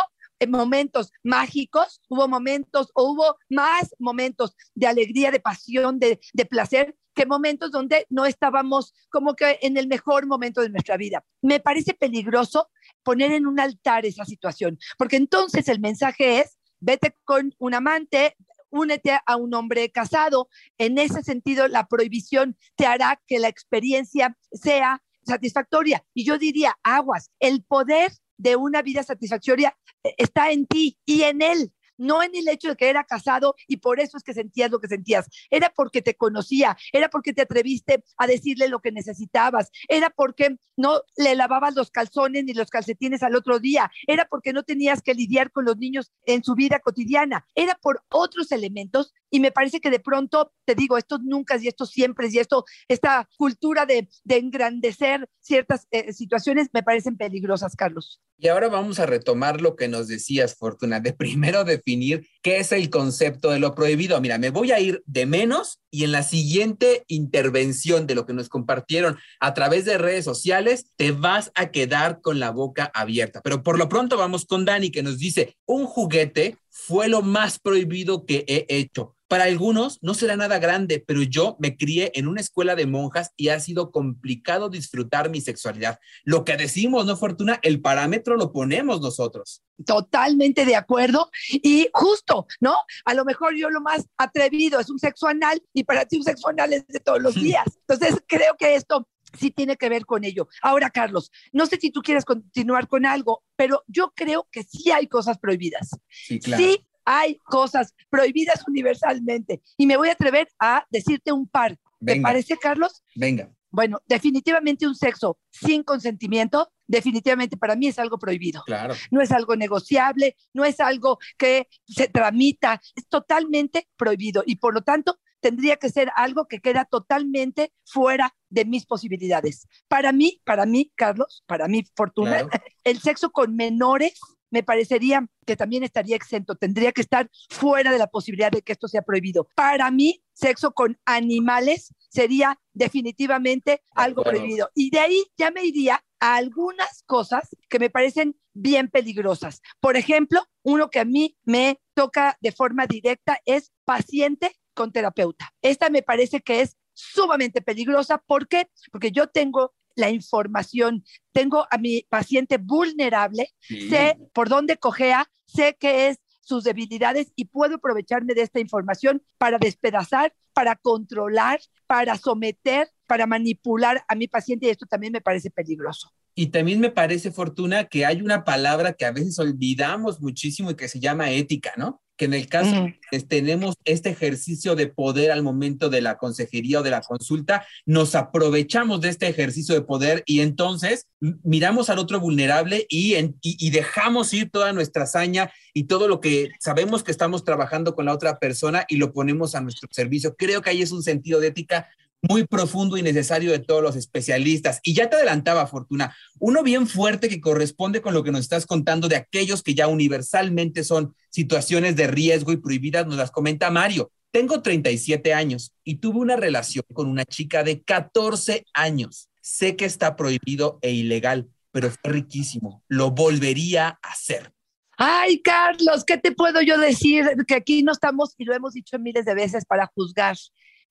momentos 0.48 1.12
mágicos, 1.24 2.01
hubo 2.08 2.27
momentos 2.27 2.91
o 2.94 3.12
hubo 3.12 3.38
más 3.50 3.94
momentos 4.00 4.55
de 4.74 4.88
alegría, 4.88 5.32
de 5.32 5.39
pasión, 5.39 6.00
de, 6.00 6.20
de 6.34 6.46
placer, 6.46 6.96
que 7.20 7.26
momentos 7.26 7.70
donde 7.70 8.06
no 8.10 8.26
estábamos 8.26 8.94
como 9.10 9.36
que 9.36 9.60
en 9.62 9.76
el 9.76 9.90
mejor 9.90 10.26
momento 10.26 10.62
de 10.62 10.70
nuestra 10.70 10.96
vida. 10.96 11.26
Me 11.42 11.60
parece 11.60 11.94
peligroso 11.94 12.70
poner 13.04 13.34
en 13.34 13.46
un 13.46 13.60
altar 13.60 14.06
esa 14.06 14.24
situación, 14.24 14.80
porque 14.98 15.18
entonces 15.18 15.68
el 15.68 15.82
mensaje 15.82 16.40
es, 16.40 16.58
vete 16.80 17.14
con 17.26 17.54
un 17.58 17.74
amante, 17.74 18.38
únete 18.70 19.20
a 19.26 19.36
un 19.36 19.54
hombre 19.54 19.92
casado. 19.92 20.48
En 20.78 20.98
ese 20.98 21.22
sentido, 21.22 21.68
la 21.68 21.88
prohibición 21.88 22.58
te 22.78 22.86
hará 22.86 23.22
que 23.28 23.40
la 23.40 23.50
experiencia 23.50 24.38
sea 24.54 25.04
satisfactoria. 25.26 26.06
Y 26.14 26.24
yo 26.24 26.38
diría, 26.38 26.78
aguas, 26.84 27.32
el 27.42 27.66
poder 27.66 28.14
de 28.38 28.56
una 28.56 28.82
vida 28.82 29.04
satisfactoria 29.04 29.76
eh, 30.06 30.16
está 30.18 30.52
en 30.52 30.66
ti 30.68 30.98
y 31.06 31.24
en 31.24 31.42
él 31.42 31.74
no 32.00 32.24
en 32.24 32.36
el 32.36 32.48
hecho 32.48 32.70
de 32.70 32.75
que 32.75 32.89
era 32.89 33.03
casado 33.03 33.56
y 33.68 33.77
por 33.77 34.00
eso 34.00 34.18
es 34.18 34.24
que 34.24 34.34
sentías 34.34 34.72
lo 34.72 34.79
que 34.79 34.88
sentías, 34.88 35.27
era 35.51 35.72
porque 35.75 36.01
te 36.01 36.15
conocía, 36.15 36.77
era 36.91 37.10
porque 37.10 37.34
te 37.34 37.44
atreviste 37.44 38.03
a 38.18 38.25
decirle 38.25 38.70
lo 38.70 38.79
que 38.79 38.91
necesitabas, 38.91 39.70
era 39.88 40.10
porque 40.10 40.58
no 40.75 41.01
le 41.18 41.36
lavabas 41.36 41.75
los 41.75 41.91
calzones 41.91 42.46
ni 42.46 42.53
los 42.53 42.70
calcetines 42.70 43.22
al 43.22 43.36
otro 43.36 43.60
día, 43.60 43.91
era 44.08 44.25
porque 44.25 44.53
no 44.53 44.63
tenías 44.63 45.01
que 45.01 45.13
lidiar 45.13 45.51
con 45.51 45.65
los 45.65 45.77
niños 45.77 46.12
en 46.25 46.44
su 46.44 46.56
vida 46.56 46.79
cotidiana, 46.79 47.46
era 47.53 47.75
por 47.75 48.03
otros 48.10 48.51
elementos 48.51 49.13
y 49.29 49.39
me 49.39 49.51
parece 49.51 49.79
que 49.79 49.89
de 49.89 50.00
pronto, 50.00 50.51
te 50.65 50.75
digo, 50.75 50.98
estos 50.98 51.21
nunca 51.21 51.57
y 51.57 51.67
estos 51.67 51.89
siempre 51.91 52.27
y 52.31 52.38
esto, 52.38 52.65
esta 52.88 53.27
cultura 53.38 53.86
de, 53.86 54.07
engrandecer 54.27 55.27
ciertas 55.39 55.88
eh, 55.91 56.13
situaciones 56.13 56.69
me 56.74 56.83
parecen 56.83 57.17
peligrosas, 57.17 57.75
Carlos. 57.75 58.21
Y 58.38 58.48
ahora 58.48 58.69
vamos 58.69 59.00
a 59.00 59.05
retomar 59.05 59.59
lo 59.59 59.75
que 59.75 59.89
nos 59.89 60.07
decías, 60.07 60.55
Fortuna, 60.55 61.01
de 61.01 61.12
primero 61.12 61.65
definir 61.65 62.25
qué 62.41 62.57
es 62.59 62.71
el 62.71 62.89
concepto 62.89 63.51
de 63.51 63.59
lo 63.59 63.75
prohibido. 63.75 64.19
Mira, 64.21 64.38
me 64.38 64.50
voy 64.50 64.71
a 64.71 64.79
ir 64.79 65.03
de 65.05 65.25
menos 65.25 65.81
y 65.91 66.05
en 66.05 66.13
la 66.13 66.24
siguiente 66.24 67.03
intervención 67.07 68.07
de 68.07 68.15
lo 68.15 68.25
que 68.25 68.33
nos 68.33 68.48
compartieron 68.48 69.17
a 69.41 69.53
través 69.53 69.83
de 69.83 69.98
redes 69.98 70.24
sociales, 70.24 70.91
te 70.95 71.12
vas 71.12 71.51
a 71.53 71.71
quedar 71.71 72.21
con 72.21 72.39
la 72.39 72.51
boca 72.51 72.89
abierta. 72.93 73.41
Pero 73.41 73.62
por 73.62 73.77
lo 73.77 73.89
pronto 73.89 74.15
vamos 74.15 74.45
con 74.45 74.63
Dani, 74.63 74.89
que 74.89 75.03
nos 75.03 75.17
dice, 75.17 75.57
un 75.65 75.86
juguete 75.86 76.57
fue 76.69 77.09
lo 77.09 77.21
más 77.21 77.59
prohibido 77.59 78.25
que 78.25 78.45
he 78.48 78.65
hecho 78.69 79.17
Para 79.29 79.43
algunos 79.43 80.00
no 80.01 80.15
será 80.15 80.36
nada 80.36 80.57
grande, 80.57 81.03
pero 81.05 81.21
yo 81.21 81.55
me 81.59 81.77
crié 81.77 82.12
en 82.15 82.27
una 82.27 82.41
escuela 82.41 82.75
de 82.75 82.88
monjas 82.88 83.31
y 83.38 83.50
ha 83.50 83.59
sido 83.59 83.91
complicado 83.91 84.69
disfrutar 84.69 85.29
mi 85.29 85.39
sexualidad. 85.39 86.00
Lo 86.24 86.43
que 86.43 86.57
decimos, 86.57 87.05
¿no, 87.05 87.15
Fortuna? 87.15 87.59
El 87.62 87.79
parámetro 87.79 88.36
lo 88.38 88.51
ponemos 88.51 89.01
nosotros. 89.01 89.62
Totalmente 89.86 90.65
de 90.65 90.75
acuerdo. 90.75 91.29
Y 91.48 91.89
justo, 91.93 92.48
¿no? 92.59 92.75
A 93.05 93.13
lo 93.13 93.24
mejor 93.24 93.55
yo 93.55 93.69
lo 93.69 93.81
más 93.81 94.07
atrevido 94.17 94.79
es 94.79 94.89
un 94.89 94.98
sexo 94.98 95.27
anal 95.27 95.62
y 95.74 95.83
para 95.83 96.05
ti 96.05 96.17
un 96.17 96.24
sexo 96.24 96.50
anal 96.50 96.74
es 96.74 96.88
de 96.88 97.00
todos 97.00 97.21
los 97.21 97.36
días. 97.39 97.67
Entonces, 97.88 98.19
creo 98.27 98.55
que 98.57 98.74
esto 98.74 99.07
sí 99.38 99.51
tiene 99.51 99.77
que 99.77 99.89
ver 99.89 100.07
con 100.07 100.24
ello. 100.24 100.48
Ahora, 100.63 100.89
Carlos, 100.89 101.31
no 101.51 101.67
sé 101.67 101.77
si 101.77 101.91
tú 101.91 102.01
quieres 102.01 102.25
continuar 102.25 102.88
con 102.88 103.05
algo, 103.05 103.43
pero 103.55 103.83
yo 103.86 104.12
creo 104.15 104.48
que 104.51 104.63
sí 104.63 104.89
hay 104.89 105.05
cosas 105.05 105.38
prohibidas. 105.38 105.91
Sí, 106.09 106.39
claro. 106.39 106.63
Sí 106.63 106.88
hay 107.12 107.39
cosas 107.44 107.96
prohibidas 108.12 108.63
universalmente. 108.68 109.62
Y 109.78 109.88
me 109.88 109.98
voy 109.98 110.10
a 110.10 110.12
atrever 110.12 110.48
a 110.60 110.86
decirte 110.92 111.32
un 111.32 111.48
par. 111.48 111.72
¿Te 111.72 111.80
Venga. 112.13 112.30
parece, 112.30 112.56
Carlos? 112.56 113.04
Venga. 113.16 113.51
Bueno, 113.72 114.00
definitivamente 114.06 114.86
un 114.86 114.94
sexo 114.94 115.39
sin 115.50 115.82
consentimiento, 115.84 116.72
definitivamente 116.88 117.58
para 117.58 117.75
mí 117.75 117.88
es 117.88 117.98
algo 117.98 118.20
prohibido. 118.20 118.62
Claro. 118.63 118.94
No 119.10 119.22
es 119.22 119.32
algo 119.32 119.56
negociable, 119.56 120.36
no 120.54 120.66
es 120.66 120.80
algo 120.80 121.18
que 121.36 121.68
se 121.88 122.08
tramita, 122.08 122.80
es 122.96 123.08
totalmente 123.08 123.88
prohibido 123.98 124.44
y 124.46 124.58
por 124.58 124.75
lo 124.75 124.82
tanto 124.84 125.18
tendría 125.39 125.78
que 125.78 125.89
ser 125.89 126.12
algo 126.16 126.48
que 126.48 126.60
queda 126.60 126.86
totalmente 126.86 127.72
fuera 127.86 128.36
de 128.50 128.66
mis 128.66 128.86
posibilidades. 128.86 129.68
Para 129.88 130.12
mí, 130.12 130.42
para 130.46 130.68
mí, 130.68 130.92
Carlos, 130.96 131.44
para 131.48 131.68
mí, 131.68 131.84
Fortuna, 131.96 132.48
Claro. 132.48 132.50
el 132.84 133.00
sexo 133.00 133.32
con 133.32 133.56
menores 133.56 134.20
me 134.51 134.63
parecería 134.63 135.27
que 135.46 135.56
también 135.56 135.84
estaría 135.84 136.15
exento, 136.15 136.56
tendría 136.56 136.91
que 136.91 137.01
estar 137.01 137.29
fuera 137.50 137.91
de 137.91 137.98
la 137.98 138.08
posibilidad 138.08 138.51
de 138.51 138.62
que 138.62 138.74
esto 138.74 138.88
sea 138.88 139.01
prohibido. 139.01 139.48
Para 139.56 139.89
mí, 139.91 140.24
sexo 140.34 140.72
con 140.72 140.98
animales 141.06 141.94
sería 142.10 142.60
definitivamente 142.74 143.82
algo 143.96 144.24
prohibido. 144.24 144.70
Y 144.75 144.89
de 144.89 145.00
ahí 145.00 145.24
ya 145.38 145.51
me 145.51 145.65
iría 145.65 146.03
a 146.20 146.36
algunas 146.36 147.03
cosas 147.06 147.56
que 147.70 147.79
me 147.79 147.89
parecen 147.89 148.36
bien 148.53 148.89
peligrosas. 148.89 149.62
Por 149.79 149.98
ejemplo, 149.98 150.41
uno 150.63 150.89
que 150.89 151.00
a 151.00 151.06
mí 151.06 151.38
me 151.44 151.79
toca 151.94 152.38
de 152.41 152.51
forma 152.51 152.88
directa 152.88 153.39
es 153.46 153.72
paciente 153.86 154.56
con 154.74 154.91
terapeuta. 154.91 155.53
Esta 155.62 155.89
me 155.89 156.01
parece 156.01 156.41
que 156.41 156.62
es 156.62 156.77
sumamente 156.94 157.62
peligrosa. 157.62 158.18
¿Por 158.18 158.48
qué? 158.48 158.70
Porque 158.91 159.12
yo 159.12 159.27
tengo 159.27 159.74
la 160.00 160.10
información, 160.10 161.03
tengo 161.32 161.68
a 161.70 161.77
mi 161.77 162.03
paciente 162.10 162.58
vulnerable, 162.58 163.53
Sí. 163.60 163.89
sé 163.89 164.18
por 164.34 164.50
dónde 164.50 164.77
cojea, 164.77 165.29
sé 165.46 165.77
qué 165.79 166.08
es 166.08 166.18
sus 166.41 166.63
debilidades 166.63 167.32
y 167.36 167.46
puedo 167.46 167.75
aprovecharme 167.75 168.34
de 168.34 168.41
esta 168.41 168.60
información 168.60 169.22
para 169.38 169.60
despedazar, 169.60 170.34
para 170.53 170.75
controlar, 170.75 171.60
para 171.86 172.18
someter, 172.18 172.89
para 173.08 173.27
manipular 173.27 174.03
a 174.08 174.15
mi 174.15 174.27
paciente 174.27 174.65
y 174.65 174.70
esto 174.70 174.86
también 174.88 175.13
me 175.13 175.22
parece 175.22 175.51
peligroso. 175.51 176.12
Y 176.34 176.48
también 176.48 176.79
me 176.79 176.89
parece, 176.89 177.32
Fortuna, 177.32 177.86
que 177.86 178.06
hay 178.06 178.22
una 178.22 178.44
palabra 178.46 178.94
que 178.94 179.06
a 179.06 179.12
veces 179.12 179.38
olvidamos 179.39 180.22
muchísimo 180.22 180.72
y 180.72 180.75
que 180.75 180.88
se 180.88 181.00
llama 181.00 181.29
ética, 181.32 181.74
¿no? 181.77 182.01
Que 182.20 182.26
en 182.26 182.34
el 182.34 182.48
caso 182.48 182.70
que 183.10 183.20
tenemos 183.22 183.76
este 183.86 184.10
ejercicio 184.10 184.76
de 184.76 184.88
poder 184.88 185.32
al 185.32 185.42
momento 185.42 185.90
de 185.90 186.02
la 186.02 186.18
consejería 186.18 186.82
o 186.82 186.84
de 186.84 186.90
la 186.90 187.00
consulta, 187.00 187.66
nos 187.86 188.14
aprovechamos 188.14 189.00
de 189.00 189.08
este 189.08 189.28
ejercicio 189.28 189.74
de 189.74 189.82
poder 189.82 190.22
y 190.26 190.42
entonces 190.42 191.08
miramos 191.44 191.90
al 191.90 191.98
otro 191.98 192.20
vulnerable 192.20 192.86
y, 192.90 193.14
en- 193.16 193.38
y, 193.42 193.56
y 193.66 193.70
dejamos 193.70 194.34
ir 194.34 194.52
toda 194.52 194.74
nuestra 194.74 195.04
hazaña 195.04 195.50
y 195.74 195.86
todo 195.86 196.10
lo 196.10 196.20
que 196.20 196.50
sabemos 196.60 197.04
que 197.04 197.12
estamos 197.12 197.46
trabajando 197.46 197.96
con 197.96 198.06
la 198.06 198.14
otra 198.14 198.38
persona 198.38 198.86
y 198.90 198.98
lo 198.98 199.14
ponemos 199.14 199.56
a 199.56 199.62
nuestro 199.62 199.88
servicio. 199.92 200.36
Creo 200.36 200.62
que 200.62 200.72
ahí 200.72 200.82
es 200.82 200.92
un 200.92 201.04
sentido 201.04 201.40
de 201.40 201.48
ética 201.48 201.88
muy 202.22 202.46
profundo 202.46 202.98
y 202.98 203.02
necesario 203.02 203.52
de 203.52 203.60
todos 203.60 203.82
los 203.82 203.96
especialistas. 203.96 204.80
Y 204.84 204.94
ya 204.94 205.10
te 205.10 205.16
adelantaba, 205.16 205.68
Fortuna, 205.68 206.16
uno 206.40 206.64
bien 206.64 206.88
fuerte 206.88 207.30
que 207.30 207.42
corresponde 207.42 208.02
con 208.02 208.14
lo 208.14 208.24
que 208.24 208.32
nos 208.32 208.42
estás 208.42 208.66
contando 208.66 209.08
de 209.08 209.16
aquellos 209.16 209.64
que 209.64 209.76
ya 209.76 209.88
universalmente 209.88 210.84
son 210.84 211.16
situaciones 211.30 211.96
de 211.96 212.08
riesgo 212.08 212.52
y 212.52 212.58
prohibidas, 212.58 213.08
nos 213.08 213.18
las 213.18 213.32
comenta 213.32 213.70
Mario. 213.70 214.12
Tengo 214.32 214.62
37 214.62 215.34
años 215.34 215.74
y 215.84 215.96
tuve 215.96 216.20
una 216.20 216.36
relación 216.36 216.86
con 216.94 217.08
una 217.08 217.26
chica 217.26 217.64
de 217.64 217.82
14 217.82 218.66
años. 218.74 219.30
Sé 219.42 219.76
que 219.76 219.86
está 219.86 220.16
prohibido 220.16 220.78
e 220.82 220.92
ilegal, 220.92 221.50
pero 221.72 221.90
fue 221.90 222.12
riquísimo. 222.12 222.84
Lo 222.88 223.12
volvería 223.12 224.00
a 224.04 224.10
hacer. 224.10 224.54
Ay, 225.02 225.42
Carlos, 225.42 226.04
¿qué 226.04 226.18
te 226.18 226.34
puedo 226.34 226.62
yo 226.62 226.78
decir? 226.78 227.26
Que 227.48 227.56
aquí 227.56 227.84
no 227.84 227.94
estamos, 227.94 228.36
y 228.38 228.44
lo 228.44 228.54
hemos 228.54 228.74
dicho 228.74 229.00
miles 229.00 229.24
de 229.24 229.34
veces, 229.34 229.64
para 229.64 229.90
juzgar, 229.96 230.36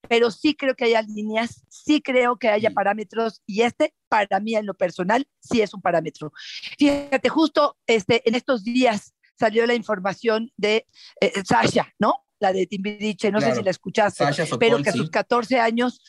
pero 0.08 0.30
sí 0.30 0.54
creo 0.54 0.74
que 0.74 0.84
haya 0.84 1.02
líneas, 1.02 1.64
sí 1.68 2.00
creo 2.00 2.36
que 2.36 2.48
haya 2.48 2.68
Sí. 2.70 2.74
parámetros, 2.74 3.42
y 3.46 3.62
este, 3.62 3.94
para 4.08 4.40
mí 4.40 4.54
en 4.54 4.66
lo 4.66 4.74
personal, 4.74 5.26
sí 5.40 5.60
es 5.60 5.74
un 5.74 5.82
parámetro. 5.82 6.32
Fíjate, 6.78 7.28
justo 7.28 7.76
este, 7.86 8.26
en 8.28 8.34
estos 8.34 8.64
días 8.64 9.14
salió 9.38 9.66
la 9.66 9.74
información 9.74 10.52
de 10.56 10.86
eh, 11.20 11.32
Sasha, 11.44 11.92
¿no? 11.98 12.14
La 12.40 12.52
de 12.52 12.66
Timbiriche, 12.66 13.32
no 13.32 13.40
sé 13.40 13.54
si 13.54 13.62
la 13.62 13.70
escuchaste, 13.70 14.32
Sokol, 14.32 14.58
pero 14.58 14.82
que 14.82 14.90
a 14.90 14.92
sus 14.92 15.10
14 15.10 15.58
años 15.58 16.00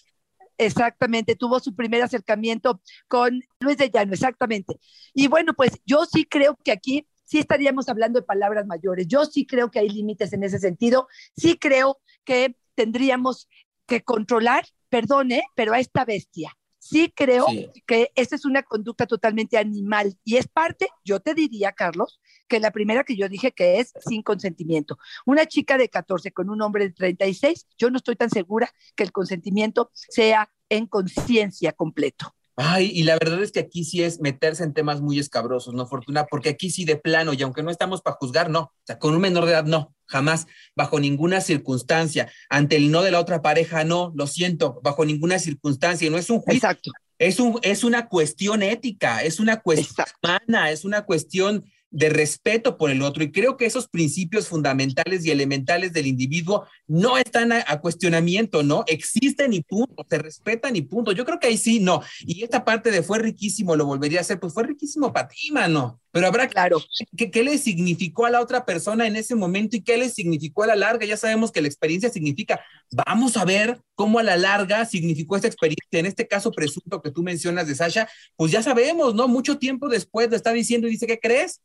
exactamente 0.58 1.36
tuvo 1.36 1.60
su 1.60 1.76
primer 1.76 2.04
acercamiento 2.04 2.82
con 3.08 3.42
Luis 3.60 3.78
de 3.78 3.90
Llano, 3.90 4.14
exactamente. 4.14 4.80
Y 5.14 5.28
bueno, 5.28 5.54
pues 5.54 5.72
yo 5.86 6.06
sí 6.06 6.26
creo 6.26 6.58
que 6.64 6.72
aquí 6.72 7.08
sí 7.24 7.40
estaríamos 7.40 7.88
hablando 7.90 8.20
de 8.20 8.26
palabras 8.26 8.66
mayores. 8.68 9.08
Yo 9.08 9.26
sí 9.26 9.46
creo 9.46 9.72
que 9.72 9.80
hay 9.80 9.90
límites 9.90 10.34
en 10.34 10.44
ese 10.44 10.60
sentido. 10.60 11.08
Sí 11.36 11.58
creo 11.58 12.00
que 12.26 12.56
tendríamos 12.76 13.48
que 13.90 14.02
controlar, 14.04 14.66
perdone, 14.90 15.44
pero 15.56 15.74
a 15.74 15.80
esta 15.80 16.06
bestia. 16.06 16.56
Sí 16.82 17.12
creo 17.14 17.46
Sí. 17.48 17.68
que 17.86 18.10
esta 18.16 18.36
es 18.38 18.46
una 18.46 18.64
conducta 18.64 19.06
totalmente 19.06 19.58
animal 19.58 20.18
y 20.24 20.38
es 20.38 20.48
parte, 20.48 20.88
yo 21.04 21.20
te 21.20 21.34
diría, 21.34 21.74
Carlos, 21.74 22.22
que 22.48 22.62
la 22.62 22.72
primera 22.72 23.04
que 23.04 23.18
yo 23.18 23.28
dije 23.28 23.52
que 23.52 23.80
es 23.80 23.92
sin 24.08 24.24
consentimiento. 24.24 24.98
Una 25.26 25.46
chica 25.46 25.78
de 25.78 25.90
14 25.90 26.32
con 26.32 26.50
un 26.50 26.62
hombre 26.62 26.86
de 26.86 26.94
36, 26.94 27.68
yo 27.78 27.90
no 27.90 27.98
estoy 27.98 28.16
tan 28.16 28.30
segura 28.30 28.72
que 28.96 29.04
el 29.04 29.12
consentimiento 29.12 29.92
sea 29.94 30.50
en 30.70 30.88
conciencia 30.88 31.74
completo. 31.74 32.34
Ay, 32.62 32.92
y 32.94 33.04
la 33.04 33.14
verdad 33.14 33.42
es 33.42 33.54
que 33.54 33.62
aquí 33.62 33.86
sí 33.86 34.04
es 34.04 34.20
meterse 34.20 34.66
en 34.66 34.74
temas 34.74 35.00
muy 35.00 35.18
escabrosos, 35.18 35.74
¿no, 35.74 35.88
Fortuna? 35.88 36.26
Porque 36.26 36.50
aquí 36.50 36.70
sí 36.70 36.84
de 36.84 36.98
plano, 36.98 37.32
y 37.32 37.42
aunque 37.42 37.64
no 37.64 37.72
estamos 37.72 38.02
para 38.02 38.18
juzgar, 38.18 38.50
no. 38.50 38.60
O 38.60 38.74
sea, 38.84 39.00
con 39.00 39.16
un 39.16 39.22
menor 39.22 39.46
de 39.46 39.54
edad, 39.54 39.64
no, 39.64 39.96
jamás, 40.06 40.46
bajo 40.76 41.00
ninguna 41.00 41.40
circunstancia. 41.40 42.30
Ante 42.50 42.76
el 42.76 42.92
no 42.92 43.02
de 43.02 43.12
la 43.12 43.22
otra 43.22 43.42
pareja, 43.42 43.86
no, 43.86 44.12
lo 44.14 44.28
siento, 44.28 44.82
bajo 44.84 45.06
ninguna 45.06 45.40
circunstancia. 45.40 46.10
No 46.10 46.18
es 46.18 46.30
un 46.30 46.40
juicio, 46.42 46.58
Exacto, 46.58 46.92
es, 47.18 47.40
un, 47.40 47.60
es 47.62 47.86
una 47.86 48.10
cuestión 48.10 48.62
ética, 48.62 49.24
es 49.24 49.40
una 49.40 49.62
cuestión 49.62 49.92
exacto. 49.92 50.20
humana, 50.22 50.70
es 50.70 50.84
una 50.84 51.04
cuestión 51.04 51.64
de 51.92 52.10
respeto 52.10 52.78
por 52.78 52.92
el 52.92 53.02
otro. 53.02 53.24
Y 53.24 53.32
creo 53.32 53.58
que 53.58 53.66
esos 53.66 53.88
principios 53.88 54.48
fundamentales 54.48 55.26
y 55.26 55.32
elementales 55.32 55.94
del 55.94 56.08
individuo 56.08 56.66
no 56.88 57.18
están 57.18 57.52
a, 57.52 57.80
cuestionamiento, 57.82 58.64
¿no? 58.64 58.84
Existen 58.88 59.54
y 59.54 59.62
punto, 59.62 60.06
se 60.10 60.18
respetan 60.18 60.76
y 60.76 60.82
punto. 60.82 61.12
Yo 61.12 61.26
creo 61.26 61.40
que 61.40 61.48
ahí 61.48 61.58
sí, 61.58 61.80
no. 61.80 62.02
Y 62.20 62.44
esta 62.44 62.66
parte 62.66 62.92
de 62.92 63.04
fue 63.04 63.20
riquísimo, 63.20 63.76
lo 63.76 63.86
volvería 63.86 64.20
a 64.20 64.22
hacer, 64.22 64.40
pues 64.40 64.54
fue 64.54 64.64
riquísimo 64.64 65.12
para 65.14 65.28
ti, 65.28 65.52
mano. 65.52 66.00
Pero 66.12 66.28
habrá 66.28 66.48
que 66.48 66.54
Claro, 66.54 66.82
¿Qué, 67.16 67.32
qué 67.32 67.44
le 67.44 67.58
significó 67.58 68.26
a 68.26 68.30
la 68.30 68.42
otra 68.42 68.66
persona 68.66 69.08
en 69.08 69.16
ese 69.16 69.36
momento 69.36 69.78
y 69.78 69.82
qué 69.82 69.98
le 69.98 70.10
significó 70.10 70.64
a 70.64 70.68
la 70.68 70.76
larga? 70.76 71.06
Ya 71.06 71.18
sabemos 71.18 71.52
que 71.52 71.62
la 71.62 71.68
experiencia 71.68 72.10
significa. 72.10 72.60
Vamos 72.92 73.38
a 73.38 73.46
ver 73.46 73.82
cómo 73.96 74.20
a 74.20 74.24
la 74.24 74.38
larga 74.38 74.86
significó 74.86 75.36
esta 75.36 75.48
experiencia. 75.48 76.00
En 76.00 76.06
este 76.06 76.28
caso 76.28 76.52
presunto 76.52 77.02
que 77.02 77.12
tú 77.12 77.24
mencionas 77.24 77.68
de 77.68 77.76
Sasha, 77.76 78.10
pues 78.36 78.52
ya 78.52 78.62
sabemos, 78.64 79.16
¿no? 79.16 79.28
Mucho 79.28 79.58
tiempo 79.58 79.88
después 79.88 80.30
lo 80.30 80.36
está 80.36 80.52
diciendo 80.52 80.88
y 80.88 80.92
dice, 80.92 81.08
¿qué 81.08 81.20
crees? 81.20 81.62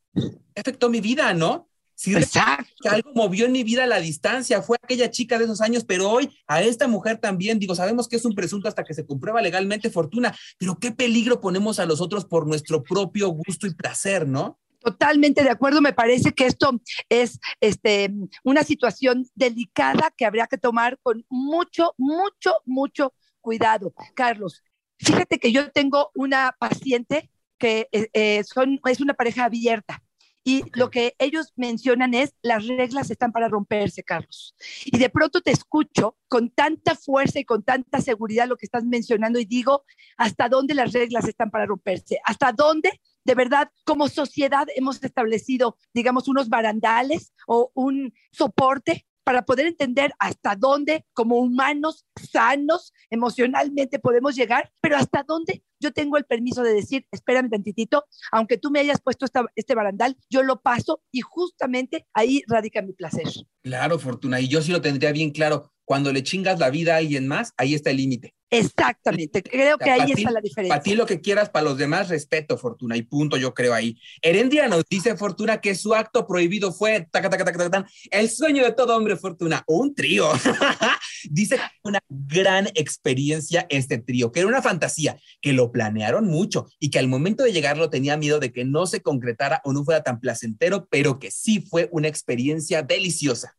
Afectó 0.54 0.90
mi 0.90 1.00
vida, 1.00 1.34
¿no? 1.34 1.68
Sí, 1.94 2.14
exacto. 2.14 2.72
que 2.80 2.88
algo 2.88 3.12
movió 3.14 3.46
en 3.46 3.52
mi 3.52 3.62
vida 3.62 3.84
a 3.84 3.86
la 3.86 4.00
distancia, 4.00 4.62
fue 4.62 4.76
aquella 4.82 5.10
chica 5.10 5.38
de 5.38 5.44
esos 5.44 5.60
años, 5.60 5.84
pero 5.84 6.10
hoy 6.10 6.30
a 6.46 6.62
esta 6.62 6.88
mujer 6.88 7.18
también, 7.18 7.58
digo, 7.58 7.74
sabemos 7.74 8.08
que 8.08 8.16
es 8.16 8.24
un 8.24 8.34
presunto 8.34 8.68
hasta 8.68 8.84
que 8.84 8.94
se 8.94 9.06
comprueba 9.06 9.40
legalmente 9.40 9.90
fortuna, 9.90 10.34
pero 10.58 10.78
qué 10.78 10.90
peligro 10.92 11.40
ponemos 11.40 11.78
a 11.78 11.86
los 11.86 12.00
otros 12.00 12.24
por 12.24 12.46
nuestro 12.46 12.82
propio 12.82 13.28
gusto 13.28 13.66
y 13.66 13.74
placer, 13.74 14.26
¿no? 14.26 14.58
Totalmente 14.84 15.42
de 15.42 15.50
acuerdo. 15.50 15.80
Me 15.80 15.94
parece 15.94 16.32
que 16.32 16.44
esto 16.44 16.78
es 17.08 17.38
este, 17.60 18.12
una 18.42 18.64
situación 18.64 19.26
delicada 19.34 20.12
que 20.14 20.26
habría 20.26 20.46
que 20.46 20.58
tomar 20.58 20.98
con 21.02 21.24
mucho, 21.30 21.94
mucho, 21.96 22.52
mucho 22.66 23.14
cuidado. 23.40 23.94
Carlos, 24.14 24.62
fíjate 24.98 25.38
que 25.38 25.52
yo 25.52 25.70
tengo 25.70 26.10
una 26.14 26.54
paciente 26.58 27.30
que 27.56 27.88
eh, 27.92 28.10
eh, 28.12 28.44
son, 28.44 28.78
es 28.84 29.00
una 29.00 29.14
pareja 29.14 29.46
abierta. 29.46 30.02
Y 30.44 30.62
lo 30.74 30.90
que 30.90 31.14
ellos 31.18 31.52
mencionan 31.56 32.12
es, 32.12 32.34
las 32.42 32.66
reglas 32.66 33.10
están 33.10 33.32
para 33.32 33.48
romperse, 33.48 34.02
Carlos. 34.02 34.54
Y 34.84 34.98
de 34.98 35.08
pronto 35.08 35.40
te 35.40 35.50
escucho 35.50 36.18
con 36.28 36.50
tanta 36.50 36.94
fuerza 36.94 37.40
y 37.40 37.44
con 37.44 37.62
tanta 37.62 38.00
seguridad 38.00 38.46
lo 38.46 38.56
que 38.56 38.66
estás 38.66 38.84
mencionando 38.84 39.38
y 39.38 39.46
digo, 39.46 39.84
¿hasta 40.18 40.48
dónde 40.48 40.74
las 40.74 40.92
reglas 40.92 41.26
están 41.26 41.50
para 41.50 41.66
romperse? 41.66 42.18
¿Hasta 42.24 42.52
dónde 42.52 43.00
de 43.24 43.34
verdad, 43.34 43.70
como 43.84 44.08
sociedad 44.08 44.66
hemos 44.76 45.02
establecido, 45.02 45.78
digamos, 45.94 46.28
unos 46.28 46.50
barandales 46.50 47.32
o 47.46 47.70
un 47.74 48.12
soporte 48.32 49.06
para 49.24 49.44
poder 49.44 49.66
entender 49.66 50.12
hasta 50.18 50.54
dónde 50.54 51.04
como 51.12 51.38
humanos 51.38 52.06
sanos 52.30 52.92
emocionalmente 53.10 53.98
podemos 53.98 54.36
llegar, 54.36 54.72
pero 54.80 54.96
hasta 54.96 55.22
dónde 55.22 55.64
yo 55.80 55.92
tengo 55.92 56.16
el 56.16 56.24
permiso 56.24 56.62
de 56.62 56.72
decir, 56.72 57.06
espérame 57.10 57.50
tantitito, 57.50 58.04
aunque 58.32 58.56
tú 58.56 58.70
me 58.70 58.80
hayas 58.80 59.00
puesto 59.00 59.26
este 59.54 59.74
barandal, 59.74 60.16
yo 60.30 60.42
lo 60.42 60.62
paso 60.62 61.02
y 61.10 61.20
justamente 61.20 62.06
ahí 62.14 62.42
radica 62.46 62.80
mi 62.82 62.92
placer. 62.92 63.28
Claro, 63.62 63.98
Fortuna, 63.98 64.40
y 64.40 64.48
yo 64.48 64.62
sí 64.62 64.72
lo 64.72 64.80
tendría 64.80 65.12
bien 65.12 65.30
claro 65.30 65.73
cuando 65.84 66.12
le 66.12 66.22
chingas 66.22 66.58
la 66.58 66.70
vida 66.70 66.94
a 66.94 66.98
alguien 66.98 67.26
más, 67.26 67.52
ahí 67.56 67.74
está 67.74 67.90
el 67.90 67.98
límite. 67.98 68.34
Exactamente, 68.50 69.42
creo 69.42 69.78
que 69.78 69.90
ahí 69.90 70.12
está 70.12 70.30
la 70.30 70.40
diferencia. 70.40 70.68
Para 70.68 70.82
ti 70.82 70.94
lo 70.94 71.06
que 71.06 71.20
quieras, 71.20 71.50
para 71.50 71.64
los 71.64 71.76
demás, 71.76 72.08
respeto, 72.08 72.56
Fortuna, 72.56 72.96
y 72.96 73.02
punto, 73.02 73.36
yo 73.36 73.52
creo 73.52 73.74
ahí. 73.74 73.98
Herendia 74.22 74.68
nos 74.68 74.84
dice, 74.88 75.16
Fortuna, 75.16 75.60
que 75.60 75.74
su 75.74 75.94
acto 75.94 76.26
prohibido 76.26 76.72
fue 76.72 77.08
el 78.10 78.30
sueño 78.30 78.64
de 78.64 78.72
todo 78.72 78.96
hombre, 78.96 79.16
Fortuna, 79.16 79.64
un 79.66 79.94
trío. 79.94 80.30
dice 81.30 81.58
una 81.82 82.00
gran 82.08 82.68
experiencia 82.74 83.66
este 83.68 83.98
trío, 83.98 84.30
que 84.30 84.40
era 84.40 84.48
una 84.48 84.62
fantasía, 84.62 85.16
que 85.40 85.52
lo 85.52 85.72
planearon 85.72 86.26
mucho 86.26 86.66
y 86.78 86.90
que 86.90 86.98
al 86.98 87.08
momento 87.08 87.44
de 87.44 87.52
llegarlo 87.52 87.90
tenía 87.90 88.16
miedo 88.16 88.38
de 88.38 88.52
que 88.52 88.64
no 88.64 88.86
se 88.86 89.00
concretara 89.02 89.60
o 89.64 89.72
no 89.72 89.84
fuera 89.84 90.02
tan 90.02 90.20
placentero, 90.20 90.86
pero 90.90 91.18
que 91.18 91.30
sí 91.30 91.60
fue 91.60 91.88
una 91.90 92.08
experiencia 92.08 92.82
deliciosa. 92.82 93.56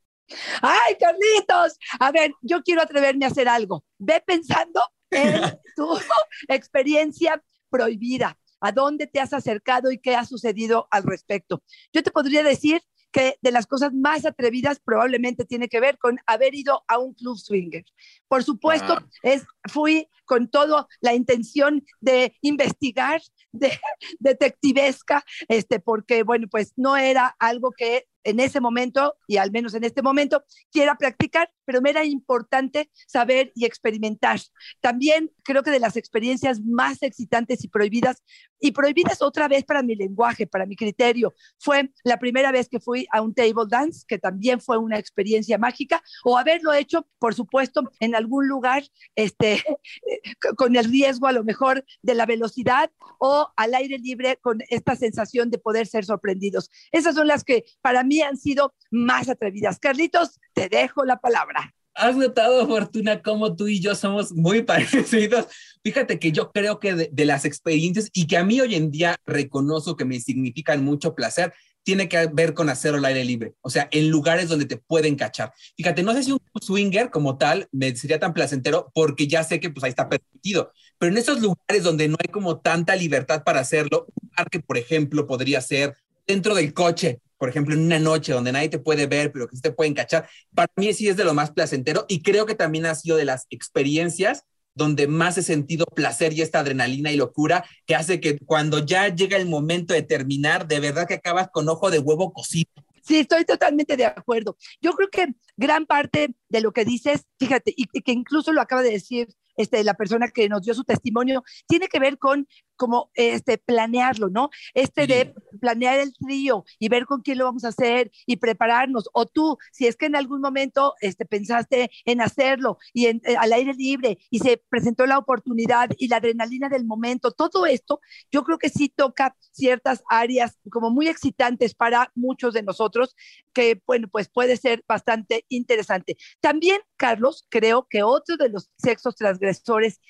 Ay, 0.61 0.95
Carlitos, 0.99 1.77
a 1.99 2.11
ver, 2.11 2.33
yo 2.41 2.63
quiero 2.63 2.81
atreverme 2.81 3.25
a 3.25 3.29
hacer 3.29 3.47
algo. 3.47 3.83
Ve 3.97 4.23
pensando 4.25 4.81
en 5.11 5.41
tu 5.75 5.99
experiencia 6.47 7.43
prohibida, 7.69 8.37
a 8.59 8.71
dónde 8.71 9.07
te 9.07 9.19
has 9.19 9.33
acercado 9.33 9.91
y 9.91 9.99
qué 9.99 10.15
ha 10.15 10.25
sucedido 10.25 10.87
al 10.91 11.03
respecto. 11.03 11.61
Yo 11.93 12.03
te 12.03 12.11
podría 12.11 12.43
decir 12.43 12.81
que 13.11 13.37
de 13.41 13.51
las 13.51 13.65
cosas 13.65 13.93
más 13.93 14.25
atrevidas 14.25 14.81
probablemente 14.83 15.45
tiene 15.45 15.69
que 15.69 15.79
ver 15.79 15.97
con 15.97 16.19
haber 16.25 16.53
ido 16.53 16.83
a 16.87 16.97
un 16.97 17.13
club 17.13 17.37
swinger. 17.37 17.85
Por 18.27 18.43
supuesto, 18.43 18.93
ah. 18.93 19.05
es, 19.23 19.43
fui 19.71 20.07
con 20.25 20.49
toda 20.49 20.87
la 21.01 21.13
intención 21.13 21.83
de 22.01 22.35
investigar, 22.41 23.21
de 23.51 23.71
detectivesca, 24.19 25.23
este, 25.47 25.79
porque, 25.79 26.23
bueno, 26.23 26.47
pues 26.49 26.73
no 26.75 26.97
era 26.97 27.35
algo 27.39 27.71
que 27.71 28.07
en 28.25 28.39
ese 28.39 28.59
momento, 28.59 29.15
y 29.27 29.37
al 29.37 29.51
menos 29.51 29.75
en 29.75 29.83
este 29.83 30.01
momento, 30.01 30.43
quiera 30.71 30.95
practicar, 30.95 31.51
pero 31.63 31.79
me 31.79 31.91
era 31.91 32.03
importante 32.03 32.89
saber 33.07 33.51
y 33.55 33.65
experimentar. 33.65 34.39
También 34.81 35.31
creo 35.43 35.61
que 35.61 35.69
de 35.69 35.79
las 35.79 35.95
experiencias 35.95 36.59
más 36.59 37.03
excitantes 37.03 37.63
y 37.63 37.67
prohibidas, 37.67 38.23
y 38.59 38.71
prohibidas 38.71 39.21
otra 39.21 39.47
vez 39.47 39.63
para 39.63 39.83
mi 39.83 39.95
lenguaje, 39.95 40.47
para 40.47 40.65
mi 40.65 40.75
criterio, 40.75 41.35
fue 41.59 41.91
la 42.03 42.17
primera 42.17 42.51
vez 42.51 42.67
que 42.67 42.79
fui 42.79 43.05
a 43.11 43.21
un 43.21 43.33
table 43.33 43.65
dance, 43.69 44.03
que 44.07 44.17
también 44.17 44.59
fue 44.59 44.79
una 44.79 44.97
experiencia 44.97 45.59
mágica, 45.59 46.01
o 46.23 46.35
haberlo 46.35 46.73
hecho, 46.73 47.07
por 47.19 47.35
supuesto, 47.35 47.83
en 47.99 48.14
algún 48.15 48.47
lugar, 48.47 48.83
este, 49.15 49.63
con 50.57 50.75
el 50.75 50.85
riesgo 50.85 51.27
a 51.27 51.31
lo 51.31 51.43
mejor 51.43 51.85
de 52.01 52.15
la 52.15 52.25
velocidad 52.25 52.91
o 53.19 53.49
al 53.55 53.73
aire 53.75 53.97
libre 53.97 54.37
con 54.41 54.59
esta 54.69 54.95
sensación 54.95 55.49
de 55.49 55.57
poder 55.57 55.87
ser 55.87 56.05
sorprendidos. 56.05 56.69
Esas 56.91 57.15
son 57.15 57.27
las 57.27 57.43
que 57.43 57.65
para 57.81 58.03
mí 58.03 58.21
han 58.21 58.37
sido 58.37 58.73
más 58.91 59.29
atrevidas. 59.29 59.79
Carlitos, 59.79 60.39
te 60.53 60.69
dejo 60.69 61.05
la 61.05 61.17
palabra. 61.17 61.73
Has 61.97 62.17
notado, 62.17 62.67
Fortuna, 62.67 63.21
cómo 63.21 63.55
tú 63.55 63.67
y 63.67 63.79
yo 63.79 63.95
somos 63.95 64.33
muy 64.33 64.61
parecidos. 64.63 65.47
Fíjate 65.81 66.19
que 66.19 66.33
yo 66.33 66.51
creo 66.51 66.79
que 66.79 66.93
de, 66.93 67.25
las 67.25 67.45
experiencias 67.45 68.09
y 68.13 68.27
que 68.27 68.37
a 68.37 68.43
mí 68.43 68.59
hoy 68.59 68.75
en 68.75 68.91
día 68.91 69.15
reconozco 69.25 69.95
que 69.95 70.03
me 70.03 70.19
significan 70.19 70.83
mucho 70.83 71.15
placer, 71.15 71.53
tiene 71.85 72.09
que 72.09 72.27
ver 72.33 72.55
con 72.55 72.67
hacerlo 72.69 72.97
al 72.97 73.05
aire 73.05 73.23
libre, 73.23 73.53
o 73.61 73.69
sea, 73.69 73.87
en 73.91 74.09
lugares 74.09 74.49
donde 74.49 74.65
te 74.65 74.77
pueden 74.77 75.15
cachar. 75.15 75.53
Fíjate, 75.77 76.01
no 76.01 76.13
sé 76.13 76.23
si 76.23 76.31
un 76.31 76.39
swinger 76.59 77.11
como 77.11 77.37
tal 77.37 77.69
me 77.71 77.95
sería 77.95 78.19
tan 78.19 78.33
placentero 78.33 78.91
porque 78.93 79.27
ya 79.27 79.43
sé 79.43 79.59
que 79.59 79.69
pues 79.69 79.83
ahí 79.83 79.91
está 79.91 80.09
permitido, 80.09 80.71
pero 80.97 81.11
en 81.11 81.19
esos 81.19 81.39
lugares 81.41 81.83
donde 81.83 82.07
no 82.07 82.17
hay 82.19 82.31
como 82.31 82.59
tanta 82.59 82.95
libertad 82.95 83.43
para 83.43 83.59
hacerlo, 83.59 84.07
un 84.19 84.29
parque, 84.31 84.59
por 84.59 84.79
ejemplo, 84.79 85.27
podría 85.27 85.61
ser 85.61 85.95
dentro 86.25 86.55
del 86.55 86.73
coche, 86.73 87.21
por 87.37 87.49
ejemplo, 87.49 87.75
en 87.75 87.81
una 87.81 87.99
noche 87.99 88.33
donde 88.33 88.51
nadie 88.51 88.69
te 88.69 88.79
puede 88.79 89.05
ver, 89.05 89.31
pero 89.31 89.47
que 89.47 89.55
te 89.55 89.71
pueden 89.71 89.93
cachar, 89.93 90.27
para 90.55 90.71
mí 90.77 90.91
sí 90.91 91.07
es 91.07 91.17
de 91.17 91.23
lo 91.23 91.35
más 91.35 91.51
placentero 91.51 92.05
y 92.07 92.23
creo 92.23 92.47
que 92.47 92.55
también 92.55 92.87
ha 92.87 92.95
sido 92.95 93.15
de 93.15 93.25
las 93.25 93.45
experiencias 93.51 94.43
donde 94.75 95.07
más 95.07 95.37
he 95.37 95.43
sentido 95.43 95.85
placer 95.85 96.33
y 96.33 96.41
esta 96.41 96.59
adrenalina 96.59 97.11
y 97.11 97.17
locura 97.17 97.65
que 97.85 97.95
hace 97.95 98.19
que 98.19 98.37
cuando 98.37 98.85
ya 98.85 99.07
llega 99.07 99.37
el 99.37 99.47
momento 99.47 99.93
de 99.93 100.03
terminar, 100.03 100.67
de 100.67 100.79
verdad 100.79 101.07
que 101.07 101.15
acabas 101.15 101.49
con 101.51 101.67
ojo 101.69 101.89
de 101.89 101.99
huevo 101.99 102.33
cocido. 102.33 102.69
Sí, 103.01 103.19
estoy 103.19 103.45
totalmente 103.45 103.95
de 103.97 104.05
acuerdo. 104.05 104.57
Yo 104.81 104.93
creo 104.93 105.09
que 105.09 105.27
gran 105.55 105.85
parte 105.85 106.35
de 106.49 106.61
lo 106.61 106.73
que 106.73 106.85
dices, 106.85 107.25
fíjate, 107.39 107.73
y, 107.75 107.85
y 107.93 108.01
que 108.01 108.11
incluso 108.11 108.51
lo 108.51 108.61
acaba 108.61 108.83
de 108.83 108.91
decir 108.91 109.29
este, 109.55 109.83
la 109.83 109.93
persona 109.93 110.27
que 110.29 110.49
nos 110.49 110.61
dio 110.61 110.73
su 110.73 110.83
testimonio, 110.83 111.43
tiene 111.67 111.87
que 111.87 111.99
ver 111.99 112.17
con 112.17 112.47
como 112.75 113.09
este, 113.13 113.57
planearlo, 113.57 114.29
¿no? 114.29 114.49
Este 114.73 115.07
de 115.07 115.33
planear 115.61 115.99
el 115.99 116.13
trío 116.13 116.65
y 116.77 116.89
ver 116.89 117.05
con 117.05 117.21
quién 117.21 117.37
lo 117.37 117.45
vamos 117.45 117.63
a 117.63 117.69
hacer 117.69 118.11
y 118.25 118.37
prepararnos. 118.37 119.09
O 119.13 119.25
tú, 119.25 119.57
si 119.71 119.87
es 119.87 119.95
que 119.95 120.07
en 120.07 120.15
algún 120.15 120.41
momento 120.41 120.93
este, 120.99 121.25
pensaste 121.25 121.89
en 122.03 122.21
hacerlo 122.21 122.77
y 122.93 123.05
en, 123.05 123.21
eh, 123.25 123.35
al 123.37 123.53
aire 123.53 123.73
libre 123.73 124.17
y 124.29 124.39
se 124.39 124.61
presentó 124.69 125.05
la 125.05 125.17
oportunidad 125.17 125.89
y 125.97 126.07
la 126.07 126.17
adrenalina 126.17 126.69
del 126.69 126.85
momento, 126.85 127.31
todo 127.31 127.65
esto, 127.65 128.01
yo 128.31 128.43
creo 128.43 128.57
que 128.57 128.69
sí 128.69 128.89
toca 128.89 129.35
ciertas 129.51 130.03
áreas 130.09 130.57
como 130.69 130.89
muy 130.89 131.07
excitantes 131.07 131.75
para 131.75 132.11
muchos 132.13 132.53
de 132.53 132.63
nosotros, 132.63 133.15
que, 133.53 133.81
bueno, 133.85 134.09
pues 134.11 134.27
puede 134.27 134.57
ser 134.57 134.83
bastante 134.87 135.45
interesante. 135.47 136.17
También, 136.41 136.81
Carlos, 136.97 137.45
creo 137.49 137.87
que 137.89 138.03
otro 138.03 138.35
de 138.35 138.49
los 138.49 138.69
sexos 138.77 139.15
transgresores 139.15 139.44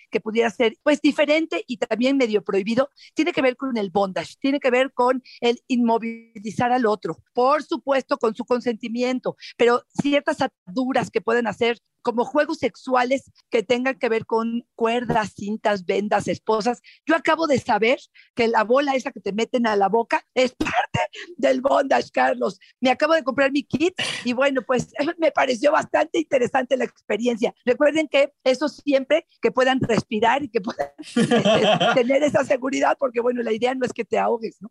que 0.09 0.19
pudiera 0.19 0.49
ser, 0.49 0.77
pues, 0.83 1.01
diferente 1.01 1.63
y 1.67 1.77
también 1.77 2.17
medio 2.17 2.43
prohibido, 2.43 2.89
tiene 3.13 3.33
que 3.33 3.41
ver 3.41 3.57
con 3.57 3.77
el 3.77 3.89
bondage, 3.89 4.35
tiene 4.39 4.59
que 4.59 4.71
ver 4.71 4.93
con 4.93 5.23
el 5.41 5.59
inmovilizar 5.67 6.71
al 6.71 6.85
otro, 6.85 7.17
por 7.33 7.63
supuesto 7.63 8.17
con 8.17 8.35
su 8.35 8.45
consentimiento, 8.45 9.35
pero 9.57 9.83
ciertas 10.01 10.41
ataduras 10.41 11.11
que 11.11 11.21
pueden 11.21 11.47
hacer 11.47 11.79
como 12.05 12.23
juegos 12.23 12.59
sexuales 12.59 13.31
que 13.49 13.63
tengan 13.63 13.97
que 13.97 14.09
ver 14.09 14.27
con 14.27 14.63
cuerdas, 14.75 15.33
cintas, 15.35 15.85
vendas, 15.85 16.27
esposas. 16.27 16.83
Yo 17.07 17.15
acabo 17.15 17.47
de 17.47 17.59
saber 17.59 17.97
que 18.35 18.47
la 18.47 18.63
bola 18.63 18.93
esa 18.93 19.11
que 19.11 19.19
te 19.19 19.33
meten 19.33 19.65
a 19.65 19.75
la 19.75 19.89
boca 19.89 20.23
es 20.35 20.53
parte 20.59 20.99
del 21.35 21.61
bondage, 21.61 22.11
Carlos. 22.13 22.59
Me 22.79 22.91
acabo 22.91 23.15
de 23.15 23.23
comprar 23.23 23.51
mi 23.51 23.63
kit 23.63 23.95
y 24.23 24.33
bueno, 24.33 24.61
pues 24.61 24.93
me 25.17 25.31
pareció 25.31 25.71
bastante 25.71 26.19
interesante 26.19 26.77
la 26.77 26.85
experiencia. 26.85 27.55
Recuerden 27.65 28.07
que 28.07 28.31
eso 28.43 28.69
siempre 28.69 29.25
que 29.41 29.51
puedan 29.51 29.79
respirar 29.79 30.43
y 30.43 30.49
que 30.49 30.61
puedan 30.61 30.89
este, 30.99 31.93
tener 31.95 32.21
esa 32.21 32.43
seguridad, 32.43 32.97
porque 32.99 33.19
bueno, 33.19 33.41
la 33.41 33.51
idea 33.51 33.73
no 33.73 33.83
es 33.83 33.93
que 33.93 34.05
te 34.05 34.19
ahogues, 34.19 34.57
¿no? 34.61 34.69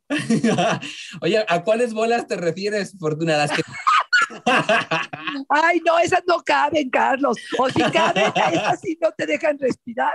Oye, 1.21 1.45
¿a 1.49 1.65
cuáles 1.65 1.95
bolas 1.95 2.29
te 2.29 2.37
refieres, 2.37 2.95
Fortuna? 2.97 3.37
Las 3.37 3.51
que 3.51 3.63
Ay, 5.49 5.81
no, 5.85 5.99
esas 5.99 6.23
no 6.27 6.43
caben, 6.45 6.91
Carlos. 6.91 7.37
O 7.59 7.69
si 7.69 7.83
caben, 7.83 8.33
esas 8.53 8.81
sí 8.81 8.99
no 9.01 9.11
te 9.13 9.27
dejan 9.27 9.59
respirar. 9.59 10.13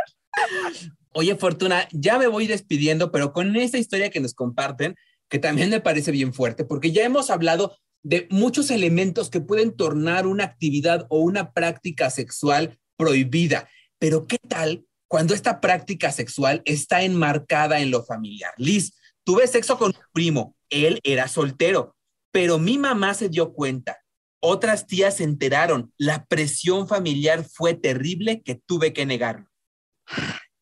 Oye, 1.13 1.35
Fortuna, 1.35 1.87
ya 1.91 2.17
me 2.17 2.27
voy 2.27 2.47
despidiendo, 2.47 3.11
pero 3.11 3.33
con 3.33 3.55
esta 3.55 3.77
historia 3.77 4.09
que 4.09 4.19
nos 4.19 4.33
comparten, 4.33 4.95
que 5.27 5.39
también 5.39 5.69
me 5.69 5.81
parece 5.81 6.11
bien 6.11 6.33
fuerte, 6.33 6.65
porque 6.65 6.91
ya 6.91 7.03
hemos 7.03 7.29
hablado 7.29 7.77
de 8.03 8.27
muchos 8.29 8.71
elementos 8.71 9.29
que 9.29 9.41
pueden 9.41 9.75
tornar 9.75 10.27
una 10.27 10.45
actividad 10.45 11.05
o 11.09 11.19
una 11.19 11.51
práctica 11.51 12.09
sexual 12.09 12.79
prohibida. 12.97 13.69
Pero 13.97 14.27
¿qué 14.27 14.37
tal 14.37 14.85
cuando 15.07 15.33
esta 15.33 15.59
práctica 15.59 16.11
sexual 16.11 16.61
está 16.65 17.03
enmarcada 17.03 17.79
en 17.79 17.91
lo 17.91 18.03
familiar? 18.03 18.53
Liz, 18.57 18.93
tuve 19.23 19.47
sexo 19.47 19.77
con 19.77 19.89
un 19.89 20.01
primo, 20.13 20.55
él 20.69 20.99
era 21.03 21.27
soltero, 21.27 21.95
pero 22.31 22.59
mi 22.59 22.77
mamá 22.77 23.13
se 23.13 23.29
dio 23.29 23.53
cuenta. 23.53 23.99
Otras 24.41 24.87
tías 24.87 25.17
se 25.17 25.23
enteraron. 25.23 25.93
La 25.97 26.25
presión 26.25 26.87
familiar 26.87 27.43
fue 27.43 27.73
terrible 27.73 28.41
que 28.41 28.55
tuve 28.55 28.93
que 28.93 29.05
negarlo. 29.05 29.47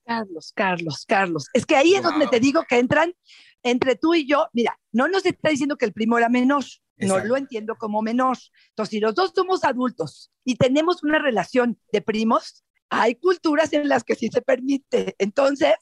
Carlos, 0.05 0.53
Carlos, 0.55 1.05
Carlos. 1.07 1.45
Es 1.53 1.65
que 1.65 1.75
ahí 1.75 1.93
es 1.93 2.01
donde 2.01 2.27
te 2.27 2.39
digo 2.39 2.63
que 2.67 2.79
entran 2.79 3.13
entre 3.61 3.95
tú 3.95 4.15
y 4.15 4.25
yo. 4.25 4.47
Mira, 4.53 4.79
no 4.91 5.07
nos 5.07 5.25
está 5.25 5.49
diciendo 5.49 5.77
que 5.77 5.85
el 5.85 5.93
primo 5.93 6.17
era 6.17 6.29
menor. 6.29 6.63
No 6.95 7.19
lo 7.19 7.37
entiendo 7.37 7.75
como 7.75 8.01
menor. 8.01 8.37
Entonces, 8.69 8.91
si 8.91 8.99
los 8.99 9.13
dos 9.13 9.31
somos 9.35 9.63
adultos 9.63 10.31
y 10.43 10.55
tenemos 10.55 11.03
una 11.03 11.19
relación 11.19 11.79
de 11.91 12.01
primos, 12.01 12.63
hay 12.89 13.15
culturas 13.15 13.71
en 13.73 13.87
las 13.87 14.03
que 14.03 14.15
sí 14.15 14.29
se 14.31 14.41
permite. 14.41 15.15
Entonces, 15.19 15.75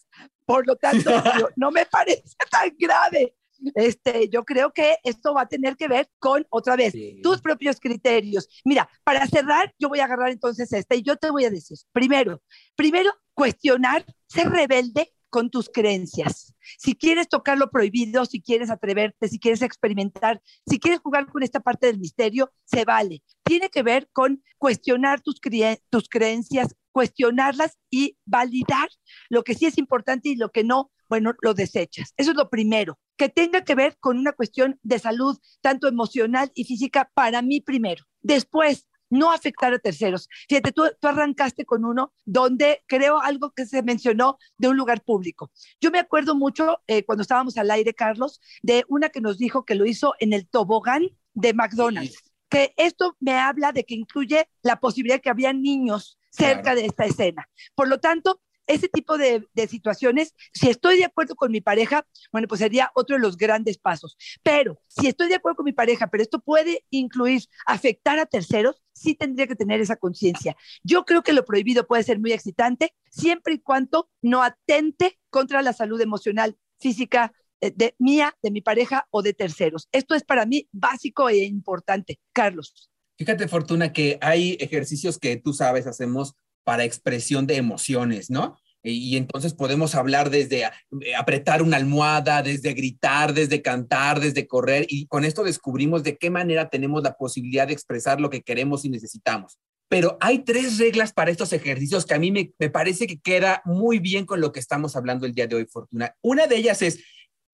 por 0.45 0.67
lo 0.67 0.75
tanto, 0.75 1.09
no 1.55 1.71
me 1.71 1.85
parece 1.85 2.35
tan 2.51 2.75
grave. 2.77 3.35
Este, 3.75 4.29
yo 4.29 4.43
creo 4.43 4.71
que 4.71 4.97
esto 5.03 5.33
va 5.33 5.41
a 5.41 5.47
tener 5.47 5.75
que 5.75 5.87
ver 5.87 6.09
con, 6.19 6.45
otra 6.49 6.75
vez, 6.75 6.93
tus 7.21 7.41
propios 7.41 7.79
criterios. 7.79 8.47
Mira, 8.63 8.89
para 9.03 9.25
cerrar, 9.27 9.73
yo 9.79 9.89
voy 9.89 9.99
a 9.99 10.05
agarrar 10.05 10.31
entonces 10.31 10.71
este 10.73 10.97
y 10.97 11.03
yo 11.03 11.15
te 11.15 11.31
voy 11.31 11.45
a 11.45 11.49
decir, 11.49 11.77
primero, 11.91 12.41
primero, 12.75 13.11
cuestionar, 13.33 14.05
ser 14.27 14.49
rebelde 14.49 15.11
con 15.29 15.49
tus 15.49 15.69
creencias. 15.69 16.53
Si 16.77 16.95
quieres 16.95 17.27
tocar 17.27 17.57
lo 17.57 17.69
prohibido, 17.69 18.25
si 18.25 18.41
quieres 18.41 18.69
atreverte, 18.69 19.27
si 19.27 19.37
quieres 19.37 19.61
experimentar, 19.61 20.41
si 20.65 20.79
quieres 20.79 21.01
jugar 21.01 21.27
con 21.27 21.43
esta 21.43 21.59
parte 21.59 21.87
del 21.87 21.99
misterio, 21.99 22.53
se 22.63 22.85
vale. 22.85 23.21
Tiene 23.43 23.69
que 23.69 23.83
ver 23.83 24.09
con 24.13 24.41
cuestionar 24.57 25.19
tus, 25.19 25.41
tus 25.89 26.07
creencias, 26.07 26.73
cuestionarlas 26.93 27.77
y 27.89 28.17
validar 28.25 28.87
lo 29.27 29.43
que 29.43 29.55
sí 29.55 29.65
es 29.65 29.77
importante 29.77 30.29
y 30.29 30.37
lo 30.37 30.51
que 30.51 30.63
no, 30.63 30.89
bueno, 31.09 31.33
lo 31.41 31.53
desechas. 31.53 32.13
Eso 32.17 32.31
es 32.31 32.37
lo 32.37 32.49
primero, 32.49 32.99
que 33.17 33.29
tenga 33.29 33.63
que 33.63 33.75
ver 33.75 33.97
con 33.99 34.17
una 34.17 34.33
cuestión 34.33 34.79
de 34.83 34.99
salud, 34.99 35.37
tanto 35.61 35.87
emocional 35.87 36.51
y 36.55 36.65
física, 36.65 37.11
para 37.13 37.41
mí 37.41 37.61
primero. 37.61 38.05
Después, 38.21 38.87
no 39.09 39.31
afectar 39.31 39.73
a 39.73 39.79
terceros. 39.79 40.27
Fíjate, 40.49 40.71
tú, 40.71 40.83
tú, 40.99 41.07
arrancaste 41.07 41.65
con 41.65 41.85
uno 41.85 42.13
donde 42.25 42.83
creo 42.87 43.21
algo 43.21 43.51
que 43.51 43.65
se 43.65 43.83
mencionó 43.83 44.37
de 44.57 44.67
un 44.67 44.77
lugar 44.77 45.01
público. 45.01 45.51
Yo 45.79 45.91
me 45.91 45.99
acuerdo 45.99 46.35
mucho 46.35 46.79
eh, 46.87 47.03
cuando 47.03 47.21
estábamos 47.21 47.57
al 47.57 47.71
aire, 47.71 47.93
Carlos, 47.93 48.41
de 48.61 48.83
una 48.87 49.09
que 49.09 49.21
nos 49.21 49.37
dijo 49.37 49.65
que 49.65 49.75
lo 49.75 49.85
hizo 49.85 50.13
en 50.19 50.33
el 50.33 50.47
tobogán 50.47 51.09
de 51.33 51.53
McDonald's. 51.53 52.33
Que 52.49 52.73
esto 52.77 53.15
me 53.19 53.33
habla 53.33 53.71
de 53.71 53.85
que 53.85 53.95
incluye 53.95 54.47
la 54.61 54.79
posibilidad 54.79 55.17
de 55.17 55.21
que 55.21 55.29
había 55.29 55.53
niños 55.53 56.19
cerca 56.29 56.75
de 56.75 56.85
esta 56.85 57.05
escena. 57.05 57.47
Por 57.75 57.87
lo 57.87 57.99
tanto, 57.99 58.41
ese 58.67 58.89
tipo 58.89 59.17
de, 59.17 59.47
situaciones, 59.67 60.33
si 60.53 60.69
estoy 60.69 60.97
de 60.97 61.05
acuerdo 61.05 61.35
con 61.35 61.51
mi 61.51 61.61
pareja, 61.61 62.07
bueno, 62.31 62.47
pues 62.47 62.59
sería 62.59 62.91
otro 62.95 63.15
de 63.15 63.21
los 63.21 63.37
grandes 63.37 63.77
pasos. 63.77 64.17
Pero 64.43 64.79
si 64.87 65.07
estoy 65.07 65.27
de 65.27 65.35
acuerdo 65.35 65.57
con 65.57 65.65
mi 65.65 65.73
pareja, 65.73 66.07
pero 66.07 66.23
esto 66.23 66.39
puede 66.39 66.85
incluir 66.89 67.43
afectar 67.65 68.19
a 68.19 68.25
terceros, 68.25 68.81
sí 68.93 69.15
tendría 69.15 69.47
que 69.47 69.55
tener 69.55 69.81
esa 69.81 69.95
conciencia. 69.95 70.55
Yo 70.83 71.05
creo 71.05 71.23
que 71.23 71.33
lo 71.33 71.45
prohibido 71.45 71.87
puede 71.87 72.03
ser 72.03 72.19
muy 72.19 72.31
excitante 72.31 72.93
siempre 73.09 73.55
y 73.55 73.59
cuando 73.59 74.09
no 74.21 74.43
atente 74.43 75.19
contra 75.29 75.61
la 75.61 75.73
salud 75.73 75.99
emocional, 76.01 76.57
física, 76.79 77.33
eh, 77.61 77.71
de 77.75 77.95
mía, 77.99 78.35
de 78.41 78.51
mi 78.51 78.61
pareja 78.61 79.07
o 79.11 79.21
de 79.21 79.33
terceros. 79.33 79.87
Esto 79.91 80.15
es 80.15 80.23
para 80.23 80.45
mí 80.45 80.67
básico 80.71 81.29
e 81.29 81.45
importante. 81.45 82.19
Carlos. 82.33 82.89
Fíjate, 83.17 83.47
Fortuna, 83.47 83.93
que 83.93 84.17
hay 84.21 84.57
ejercicios 84.59 85.17
que 85.19 85.37
tú 85.37 85.53
sabes, 85.53 85.87
hacemos 85.87 86.35
para 86.65 86.83
expresión 86.83 87.47
de 87.47 87.55
emociones, 87.55 88.29
¿no? 88.29 88.57
Y 88.83 89.17
entonces 89.17 89.53
podemos 89.53 89.95
hablar 89.95 90.29
desde 90.29 90.63
eh, 90.63 91.15
apretar 91.17 91.63
una 91.63 91.77
almohada, 91.77 92.43
desde 92.43 92.73
gritar, 92.73 93.33
desde 93.33 93.63
cantar, 93.63 94.19
desde 94.19 94.45
correr, 94.45 94.85
y 94.89 95.07
con 95.07 95.25
esto 95.25 95.43
descubrimos 95.43 96.03
de 96.03 96.17
qué 96.17 96.29
manera 96.29 96.69
tenemos 96.69 97.01
la 97.01 97.15
posibilidad 97.15 97.65
de 97.65 97.73
expresar 97.73 98.21
lo 98.21 98.29
que 98.29 98.43
queremos 98.43 98.85
y 98.85 98.89
necesitamos. 98.89 99.57
Pero 99.87 100.17
hay 100.19 100.39
tres 100.39 100.77
reglas 100.77 101.13
para 101.13 101.31
estos 101.31 101.53
ejercicios 101.53 102.05
que 102.05 102.13
a 102.13 102.19
mí 102.19 102.31
me 102.31 102.69
parece 102.69 103.07
que 103.07 103.19
queda 103.19 103.61
muy 103.65 103.99
bien 103.99 104.25
con 104.25 104.41
lo 104.41 104.51
que 104.51 104.59
estamos 104.59 104.95
hablando 104.95 105.25
el 105.25 105.33
día 105.33 105.47
de 105.47 105.55
hoy, 105.55 105.65
Fortuna. 105.65 106.15
Una 106.21 106.47
de 106.47 106.57
ellas 106.57 106.81
es, 106.81 106.99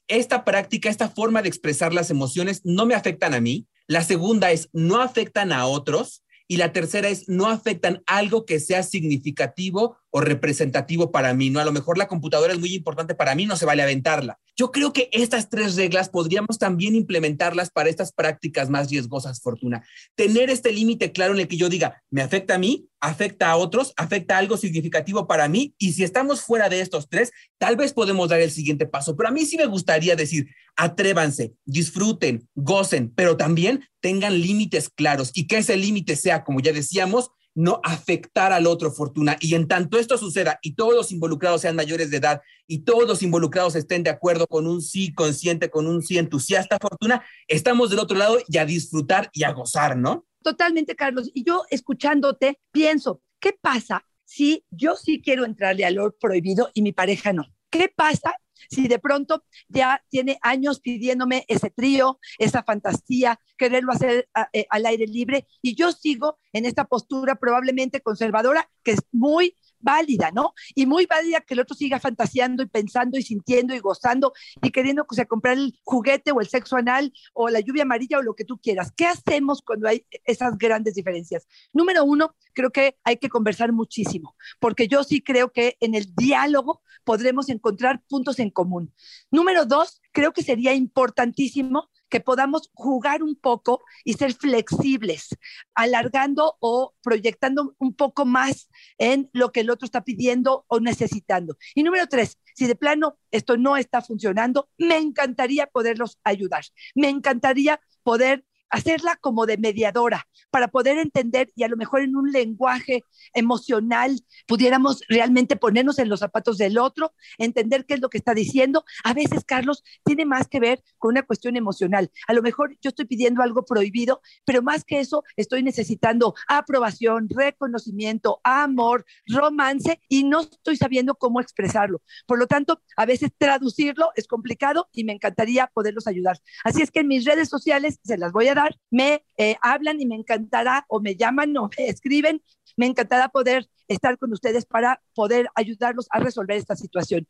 esta 0.08 0.44
práctica, 0.44 0.90
esta 0.90 1.10
forma 1.10 1.42
de 1.42 1.48
expresar 1.48 1.94
las 1.94 2.10
emociones 2.10 2.62
no 2.66 2.86
me 2.86 2.96
afectan 2.96 3.34
a 3.34 3.40
mí. 3.40 3.68
La 3.88 4.04
segunda 4.04 4.52
es, 4.52 4.70
no 4.74 5.02
afectan 5.02 5.54
a 5.54 5.66
otros. 5.66 6.24
Y 6.52 6.58
la 6.58 6.74
tercera 6.74 7.08
es, 7.08 7.30
no 7.30 7.48
afectan 7.48 8.04
algo 8.06 8.46
que 8.46 8.60
sea 8.60 8.84
significativo 8.84 9.96
o 10.12 10.22
representativo 10.22 11.12
para 11.12 11.34
mí, 11.34 11.50
¿no? 11.50 11.60
A 11.60 11.66
lo 11.66 11.72
mejor 11.72 11.98
la 11.98 12.08
computadora 12.08 12.54
es 12.54 12.60
muy 12.60 12.74
importante 12.74 13.16
para 13.16 13.34
mí, 13.34 13.46
no 13.46 13.56
se 13.56 13.66
vale 13.66 13.82
aventarla. 13.82 14.40
Yo 14.58 14.72
creo 14.72 14.94
que 14.94 15.10
estas 15.14 15.50
tres 15.50 15.76
reglas 15.76 16.10
podríamos 16.10 16.60
también 16.60 16.96
implementarlas 16.96 17.72
para 17.72 17.90
estas 17.90 18.12
prácticas 18.12 18.70
más 18.70 18.90
riesgosas, 18.90 19.42
Fortuna. 19.42 19.84
Tener 20.16 20.50
este 20.50 20.72
límite 20.72 21.12
claro 21.12 21.34
en 21.34 21.40
el 21.40 21.48
que 21.48 21.58
yo 21.58 21.70
diga, 21.70 22.04
me 22.10 22.22
afecta 22.22 22.56
a 22.56 22.58
mí, 22.58 22.88
afecta 23.00 23.50
a 23.50 23.56
otros, 23.56 23.94
afecta 23.96 24.38
algo 24.38 24.58
significativo 24.58 25.28
para 25.28 25.48
mí, 25.48 25.74
y 25.78 25.94
si 25.94 26.04
estamos 26.04 26.42
fuera 26.42 26.70
de 26.70 26.82
estos 26.82 27.10
tres, 27.10 27.32
tal 27.58 27.78
vez 27.78 27.94
podemos 27.94 28.30
dar 28.30 28.42
el 28.42 28.52
siguiente 28.52 28.86
paso. 28.86 29.16
Pero 29.16 29.30
a 29.30 29.32
mí 29.32 29.46
sí 29.46 29.58
me 29.58 29.66
gustaría 29.66 30.16
decir, 30.16 30.48
atrévanse, 30.76 31.54
disfruten, 31.66 32.48
gocen, 32.54 33.12
pero 33.16 33.38
también 33.38 33.88
tengan 34.02 34.40
límites 34.40 34.90
claros 34.90 35.32
y 35.34 35.48
que 35.48 35.60
ese 35.60 35.78
límite 35.78 36.16
sea, 36.16 36.44
como 36.44 36.60
ya 36.60 36.74
decíamos, 36.74 37.32
no 37.54 37.80
afectar 37.84 38.54
al 38.54 38.68
otro, 38.68 38.92
Fortuna. 38.92 39.38
Y 39.40 39.56
en 39.56 39.68
tanto 39.68 39.98
esto 39.98 40.18
suceda 40.18 40.60
y 40.62 40.76
todos 40.76 40.94
los 40.94 41.12
involucrados 41.12 41.62
sean 41.62 41.76
mayores 41.76 42.12
de 42.12 42.18
edad 42.18 42.42
y 42.68 42.80
todos 42.80 43.08
los 43.08 43.24
involucrados 43.24 43.76
estén 43.76 44.04
de 44.04 44.10
acuerdo 44.10 44.48
con 44.48 44.68
un 44.68 44.82
sí 44.82 45.14
consciente, 45.14 45.70
con 45.70 45.88
un 45.88 46.02
sí 46.02 46.18
entusiasta, 46.18 46.78
Fortuna, 46.80 47.24
estamos 47.48 47.90
del 47.90 48.00
otro 48.00 48.18
lado 48.18 48.38
y 48.48 48.58
a 48.58 48.66
disfrutar 48.66 49.30
y 49.34 49.44
a 49.44 49.52
gozar, 49.52 49.98
¿no? 49.98 50.26
Totalmente, 50.44 50.96
Carlos. 50.96 51.30
Y 51.34 51.44
yo 51.44 51.64
escuchándote, 51.70 52.60
pienso, 52.72 53.22
¿qué 53.40 53.58
pasa 53.60 54.06
si 54.26 54.66
yo 54.72 54.96
sí 54.96 55.22
quiero 55.22 55.46
entrarle 55.46 55.86
al 55.86 55.98
olor 56.00 56.18
prohibido 56.20 56.70
y 56.74 56.82
mi 56.82 56.94
pareja 56.94 57.34
no? 57.34 57.46
¿Qué 57.70 57.92
pasa 57.96 58.34
si 58.70 58.88
de 58.88 59.00
pronto 59.00 59.44
ya 59.68 60.04
tiene 60.10 60.38
años 60.42 60.80
pidiéndome 60.80 61.46
ese 61.48 61.70
trío, 61.70 62.20
esa 62.38 62.64
fantasía, 62.64 63.40
quererlo 63.58 63.92
hacer 63.92 64.28
eh, 64.54 64.66
al 64.70 64.86
aire 64.86 65.08
libre 65.08 65.48
y 65.62 65.76
yo 65.76 65.92
sigo 65.92 66.38
en 66.54 66.66
esta 66.66 66.86
postura 66.86 67.36
probablemente 67.36 68.02
conservadora 68.02 68.70
que 68.84 68.92
es 68.92 69.00
muy 69.12 69.56
válida, 69.82 70.32
¿no? 70.32 70.54
Y 70.76 70.86
muy 70.86 71.06
válida 71.06 71.42
que 71.42 71.54
el 71.54 71.62
otro 71.62 71.76
siga 71.76 72.00
fantaseando 72.00 72.64
y 72.64 72.68
pensando 72.68 73.18
y 73.18 73.24
sintiendo 73.24 73.74
y 73.74 73.80
gozando 73.80 74.34
y 74.62 74.72
queriendo 74.72 75.06
que 75.06 75.16
se 75.16 75.26
comprar 75.26 75.58
el 75.58 75.80
juguete 75.84 76.32
o 76.32 76.42
el 76.42 76.48
sexo 76.48 76.76
anal 76.76 77.14
o 77.34 77.50
la 77.50 77.60
lluvia 77.60 77.84
amarilla 77.84 78.20
o 78.20 78.22
lo 78.22 78.36
que 78.36 78.46
tú 78.46 78.58
quieras. 78.58 78.92
¿Qué 78.96 79.06
hacemos 79.06 79.62
cuando 79.62 79.88
hay 79.88 80.06
esas 80.26 80.58
grandes 80.58 80.96
diferencias? 80.96 81.48
Número 81.74 82.04
uno, 82.04 82.36
creo 82.54 82.72
que 82.72 82.98
hay 83.04 83.18
que 83.18 83.30
conversar 83.30 83.72
muchísimo, 83.72 84.36
porque 84.60 84.88
yo 84.88 85.04
sí 85.04 85.22
creo 85.22 85.52
que 85.52 85.78
en 85.80 85.96
el 85.96 86.14
diálogo 86.16 86.82
podremos 87.04 87.50
encontrar 87.50 88.02
puntos 88.08 88.40
en 88.40 88.50
común. 88.50 88.94
Número 89.32 89.66
dos, 89.66 90.02
creo 90.12 90.34
que 90.34 90.44
sería 90.44 90.74
importantísimo 90.74 91.90
que 92.12 92.20
podamos 92.20 92.70
jugar 92.74 93.24
un 93.24 93.36
poco 93.36 93.84
y 94.04 94.14
ser 94.14 94.34
flexibles, 94.34 95.30
alargando 95.74 96.58
o 96.60 96.94
proyectando 97.02 97.74
un 97.80 97.96
poco 97.96 98.26
más 98.26 98.70
en 99.00 99.30
lo 99.34 99.52
que 99.52 99.62
el 99.62 99.72
otro 99.72 99.86
está 99.86 100.04
pidiendo 100.04 100.66
o 100.68 100.80
necesitando. 100.80 101.58
Y 101.74 101.82
número 101.82 102.06
tres, 102.08 102.38
si 102.54 102.68
de 102.68 102.76
plano 102.76 103.18
esto 103.32 103.58
no 103.58 103.78
está 103.78 104.02
funcionando, 104.02 104.70
me 104.78 104.98
encantaría 104.98 105.68
poderlos 105.68 106.20
ayudar. 106.24 106.66
Me 106.94 107.10
encantaría 107.10 107.82
poder 108.04 108.46
hacerla 108.72 109.18
como 109.18 109.46
de 109.46 109.58
mediadora 109.58 110.28
para 110.50 110.70
poder 110.70 110.98
entender 110.98 111.52
y 111.56 111.64
a 111.64 111.68
lo 111.68 111.78
mejor 111.78 112.02
en 112.02 112.16
un 112.16 112.32
lenguaje 112.32 113.04
emocional 113.34 114.20
pudiéramos 114.48 115.02
realmente 115.08 115.56
ponernos 115.56 116.00
en 116.00 116.10
los 116.10 116.22
zapatos 116.22 116.58
del 116.58 116.78
otro, 116.78 117.14
entender 117.38 117.86
qué 117.86 117.96
es 117.96 118.02
lo 118.02 118.10
que 118.10 118.18
está 118.18 118.34
diciendo. 118.34 118.84
A 119.04 119.14
veces, 119.14 119.44
Carlos, 119.46 119.84
tiene 120.04 120.26
más 120.26 120.48
que 120.48 120.60
ver 120.60 120.84
con 120.98 121.12
una 121.12 121.24
cuestión 121.24 121.56
emocional. 121.56 122.12
A 122.28 122.34
lo 122.34 122.42
mejor 122.42 122.78
yo 122.82 122.90
estoy 122.90 123.06
pidiendo 123.06 123.42
algo 123.42 123.64
prohibido, 123.66 124.22
pero 124.46 124.62
más 124.62 124.84
que 124.84 125.00
eso, 125.00 125.24
estoy 125.36 125.64
necesitando 125.64 126.34
aprobación, 126.48 127.28
reconocimiento, 127.30 128.40
amor, 128.44 129.06
romance 129.28 130.02
y 130.08 130.24
no 130.24 130.42
estoy 130.42 130.78
sabiendo 130.78 131.16
cómo 131.16 131.42
expresarlo. 131.42 132.02
Por 132.26 132.40
lo 132.40 132.48
tanto, 132.48 132.82
a 132.96 133.06
veces 133.06 133.32
traducirlo 133.38 134.10
es 134.16 134.28
complicado 134.28 134.90
y 134.94 135.04
me 135.04 135.14
encantaría 135.14 135.68
poderlos 135.68 136.08
ayudar. 136.08 136.40
Así 136.64 136.82
es 136.82 136.92
que 136.92 137.02
en 137.02 137.08
mis 137.08 137.26
redes 137.26 137.50
sociales 137.50 138.00
se 138.04 138.18
las 138.18 138.32
voy 138.32 138.48
a 138.48 138.56
dar 138.56 138.61
me 138.90 139.24
eh, 139.38 139.56
hablan 139.62 140.02
y 140.02 140.06
me 140.06 140.16
encantará, 140.16 140.86
o 140.88 141.00
me 141.00 141.16
llaman 141.16 141.56
o 141.58 141.70
me 141.78 141.88
escriben, 141.88 142.42
me 142.78 142.86
encantará 142.86 143.30
poder 143.30 143.70
estar 143.88 144.18
con 144.18 144.32
ustedes 144.32 144.66
para 144.66 145.02
poder 145.14 145.50
ayudarlos 145.56 146.08
a 146.12 146.20
resolver 146.20 146.58
esta 146.58 146.76
situación. 146.76 147.28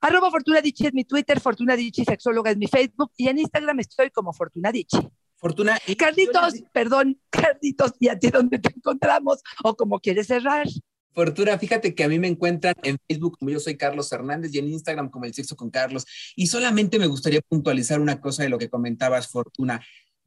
Arroba 0.00 0.30
Fortuna 0.30 0.60
Dichi 0.60 0.86
es 0.86 0.94
mi 0.94 1.04
Twitter, 1.04 1.40
Fortuna 1.40 1.76
Dichi 1.76 2.04
Sexóloga 2.04 2.50
es 2.50 2.56
mi 2.56 2.66
Facebook 2.66 3.12
y 3.16 3.28
en 3.28 3.38
Instagram 3.38 3.80
estoy 3.80 4.10
como 4.10 4.32
Fortuna 4.32 4.72
Dichi. 4.72 4.98
Fortuna. 5.36 5.78
Y 5.86 5.96
Carlitos, 5.96 6.54
perdón, 6.72 7.18
Carlitos, 7.30 7.92
¿y 7.98 8.08
a 8.08 8.18
ti 8.18 8.28
dónde 8.28 8.58
te 8.58 8.72
encontramos? 8.76 9.40
O 9.64 9.74
como 9.74 9.98
quieres 9.98 10.26
cerrar. 10.26 10.66
Fortuna, 11.12 11.58
fíjate 11.58 11.94
que 11.94 12.04
a 12.04 12.08
mí 12.08 12.18
me 12.18 12.28
encuentran 12.28 12.74
en 12.82 12.98
Facebook 13.08 13.38
como 13.38 13.50
yo 13.50 13.58
soy 13.58 13.76
Carlos 13.76 14.12
Hernández 14.12 14.54
y 14.54 14.58
en 14.58 14.68
Instagram 14.68 15.10
como 15.10 15.24
el 15.24 15.34
sexo 15.34 15.56
con 15.56 15.70
Carlos. 15.70 16.06
Y 16.36 16.46
solamente 16.46 16.98
me 16.98 17.06
gustaría 17.06 17.40
puntualizar 17.40 18.00
una 18.00 18.20
cosa 18.20 18.42
de 18.42 18.48
lo 18.48 18.58
que 18.58 18.68
comentabas, 18.68 19.28
Fortuna. 19.28 19.80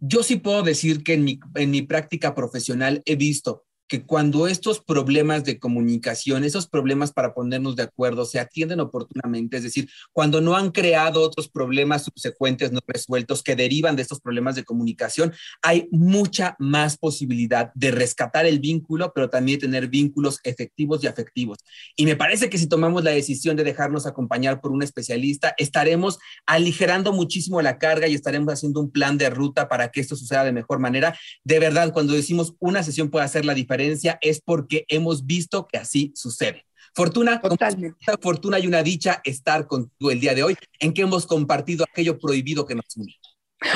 Yo 0.06 0.22
sí 0.22 0.36
puedo 0.36 0.64
decir 0.64 1.02
que 1.02 1.14
en 1.14 1.24
mi, 1.24 1.40
en 1.56 1.72
mi 1.72 1.82
práctica 1.82 2.36
profesional 2.36 3.02
he 3.06 3.16
visto 3.16 3.64
que 3.88 4.06
cuando 4.06 4.48
estos 4.48 4.80
problemas 4.80 5.44
de 5.44 5.60
comunicación, 5.60 6.44
esos 6.44 6.68
problemas 6.68 7.12
para 7.12 7.34
ponernos 7.34 7.76
de 7.76 7.84
acuerdo 7.84 8.26
se 8.26 8.40
atienden 8.40 8.80
oportunamente, 8.80 9.58
es 9.58 9.64
decir, 9.64 9.90
cuando 10.12 10.42
no 10.42 10.56
han 10.56 10.72
creado 10.72 11.22
otros 11.22 11.50
problemas 11.50 12.04
subsecuentes 12.04 12.72
no 12.72 12.80
resueltos 12.88 13.44
que 13.44 13.56
derivan 13.56 13.96
de 13.96 14.02
estos 14.02 14.20
problemas 14.20 14.56
de 14.56 14.64
comunicación, 14.64 15.34
hay 15.62 15.88
mucha 15.92 16.56
más 16.60 16.98
posibilidad 16.98 17.72
de 17.76 17.92
rescatar 17.92 18.46
el 18.46 18.60
vínculo, 18.60 19.12
pero 19.14 19.30
también 19.30 19.60
tener 19.60 19.88
vínculos 19.88 20.40
efectivos 20.44 21.04
y 21.04 21.08
afectivos. 21.08 21.60
Y 21.96 22.06
me 22.06 22.16
parece 22.16 22.50
que 22.50 22.58
si 22.58 22.68
tomamos 22.68 23.04
la 23.04 23.12
decisión 23.12 23.56
de 23.56 23.64
dejarnos 23.64 24.06
acompañar 24.06 24.62
por 24.62 24.72
un 24.72 24.84
especialista, 24.84 25.54
estaremos 25.58 26.20
aligerando 26.46 27.14
muchísimo 27.14 27.62
la 27.62 27.78
carga 27.78 28.08
y 28.08 28.16
estaremos 28.16 28.54
haciendo 28.54 28.80
un 28.80 28.92
plan 28.92 29.18
de 29.18 29.30
ruta 29.30 29.68
para 29.68 29.92
que 29.92 30.02
esto 30.02 30.16
suceda 30.16 30.44
de 30.44 30.52
mejor 30.52 30.80
manera. 30.80 31.18
De 31.44 31.60
verdad, 31.60 31.92
cuando 31.94 32.14
decimos 32.14 32.56
una 32.60 32.84
sesión 32.84 33.10
puede 33.10 33.26
hacer 33.26 33.46
la 33.46 33.54
diferencia, 33.54 33.73
es 34.22 34.42
porque 34.42 34.86
hemos 34.88 35.26
visto 35.26 35.68
que 35.68 35.78
así 35.78 36.12
sucede. 36.16 36.66
Fortuna, 36.96 37.42
esta 37.42 38.18
fortuna 38.22 38.60
y 38.60 38.68
una 38.68 38.84
dicha 38.84 39.22
estar 39.24 39.66
contigo 39.66 40.12
el 40.12 40.20
día 40.20 40.36
de 40.36 40.44
hoy, 40.44 40.56
en 40.80 40.94
que 40.94 41.02
hemos 41.02 41.26
compartido 41.26 41.86
aquello 41.90 42.20
prohibido 42.20 42.66
que 42.66 42.76
nos 42.76 42.86
une. 42.96 43.16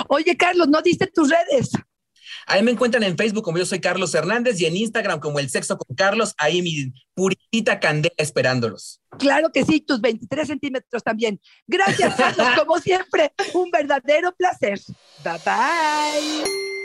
Oye, 0.10 0.36
Carlos, 0.38 0.67
¿no 0.67 0.81
diste 0.81 1.07
tus 1.07 1.29
redes? 1.29 1.71
Ahí 2.45 2.62
me 2.62 2.71
encuentran 2.71 3.03
en 3.03 3.17
Facebook 3.17 3.43
como 3.43 3.57
yo 3.57 3.65
soy 3.65 3.79
Carlos 3.79 4.13
Hernández 4.13 4.60
y 4.60 4.65
en 4.65 4.77
Instagram 4.77 5.19
como 5.19 5.39
El 5.39 5.49
Sexo 5.49 5.77
con 5.77 5.95
Carlos, 5.95 6.33
ahí 6.38 6.62
mi 6.62 6.93
puritita 7.13 7.79
candela 7.79 8.13
esperándolos. 8.17 9.01
Claro 9.17 9.51
que 9.51 9.65
sí, 9.65 9.81
tus 9.81 9.99
23 9.99 10.47
centímetros 10.47 11.03
también. 11.03 11.39
Gracias, 11.65 12.15
Carlos, 12.15 12.47
como 12.57 12.79
siempre, 12.79 13.33
un 13.53 13.71
verdadero 13.71 14.33
placer. 14.36 14.79
Bye 15.23 15.39
bye. 15.43 16.76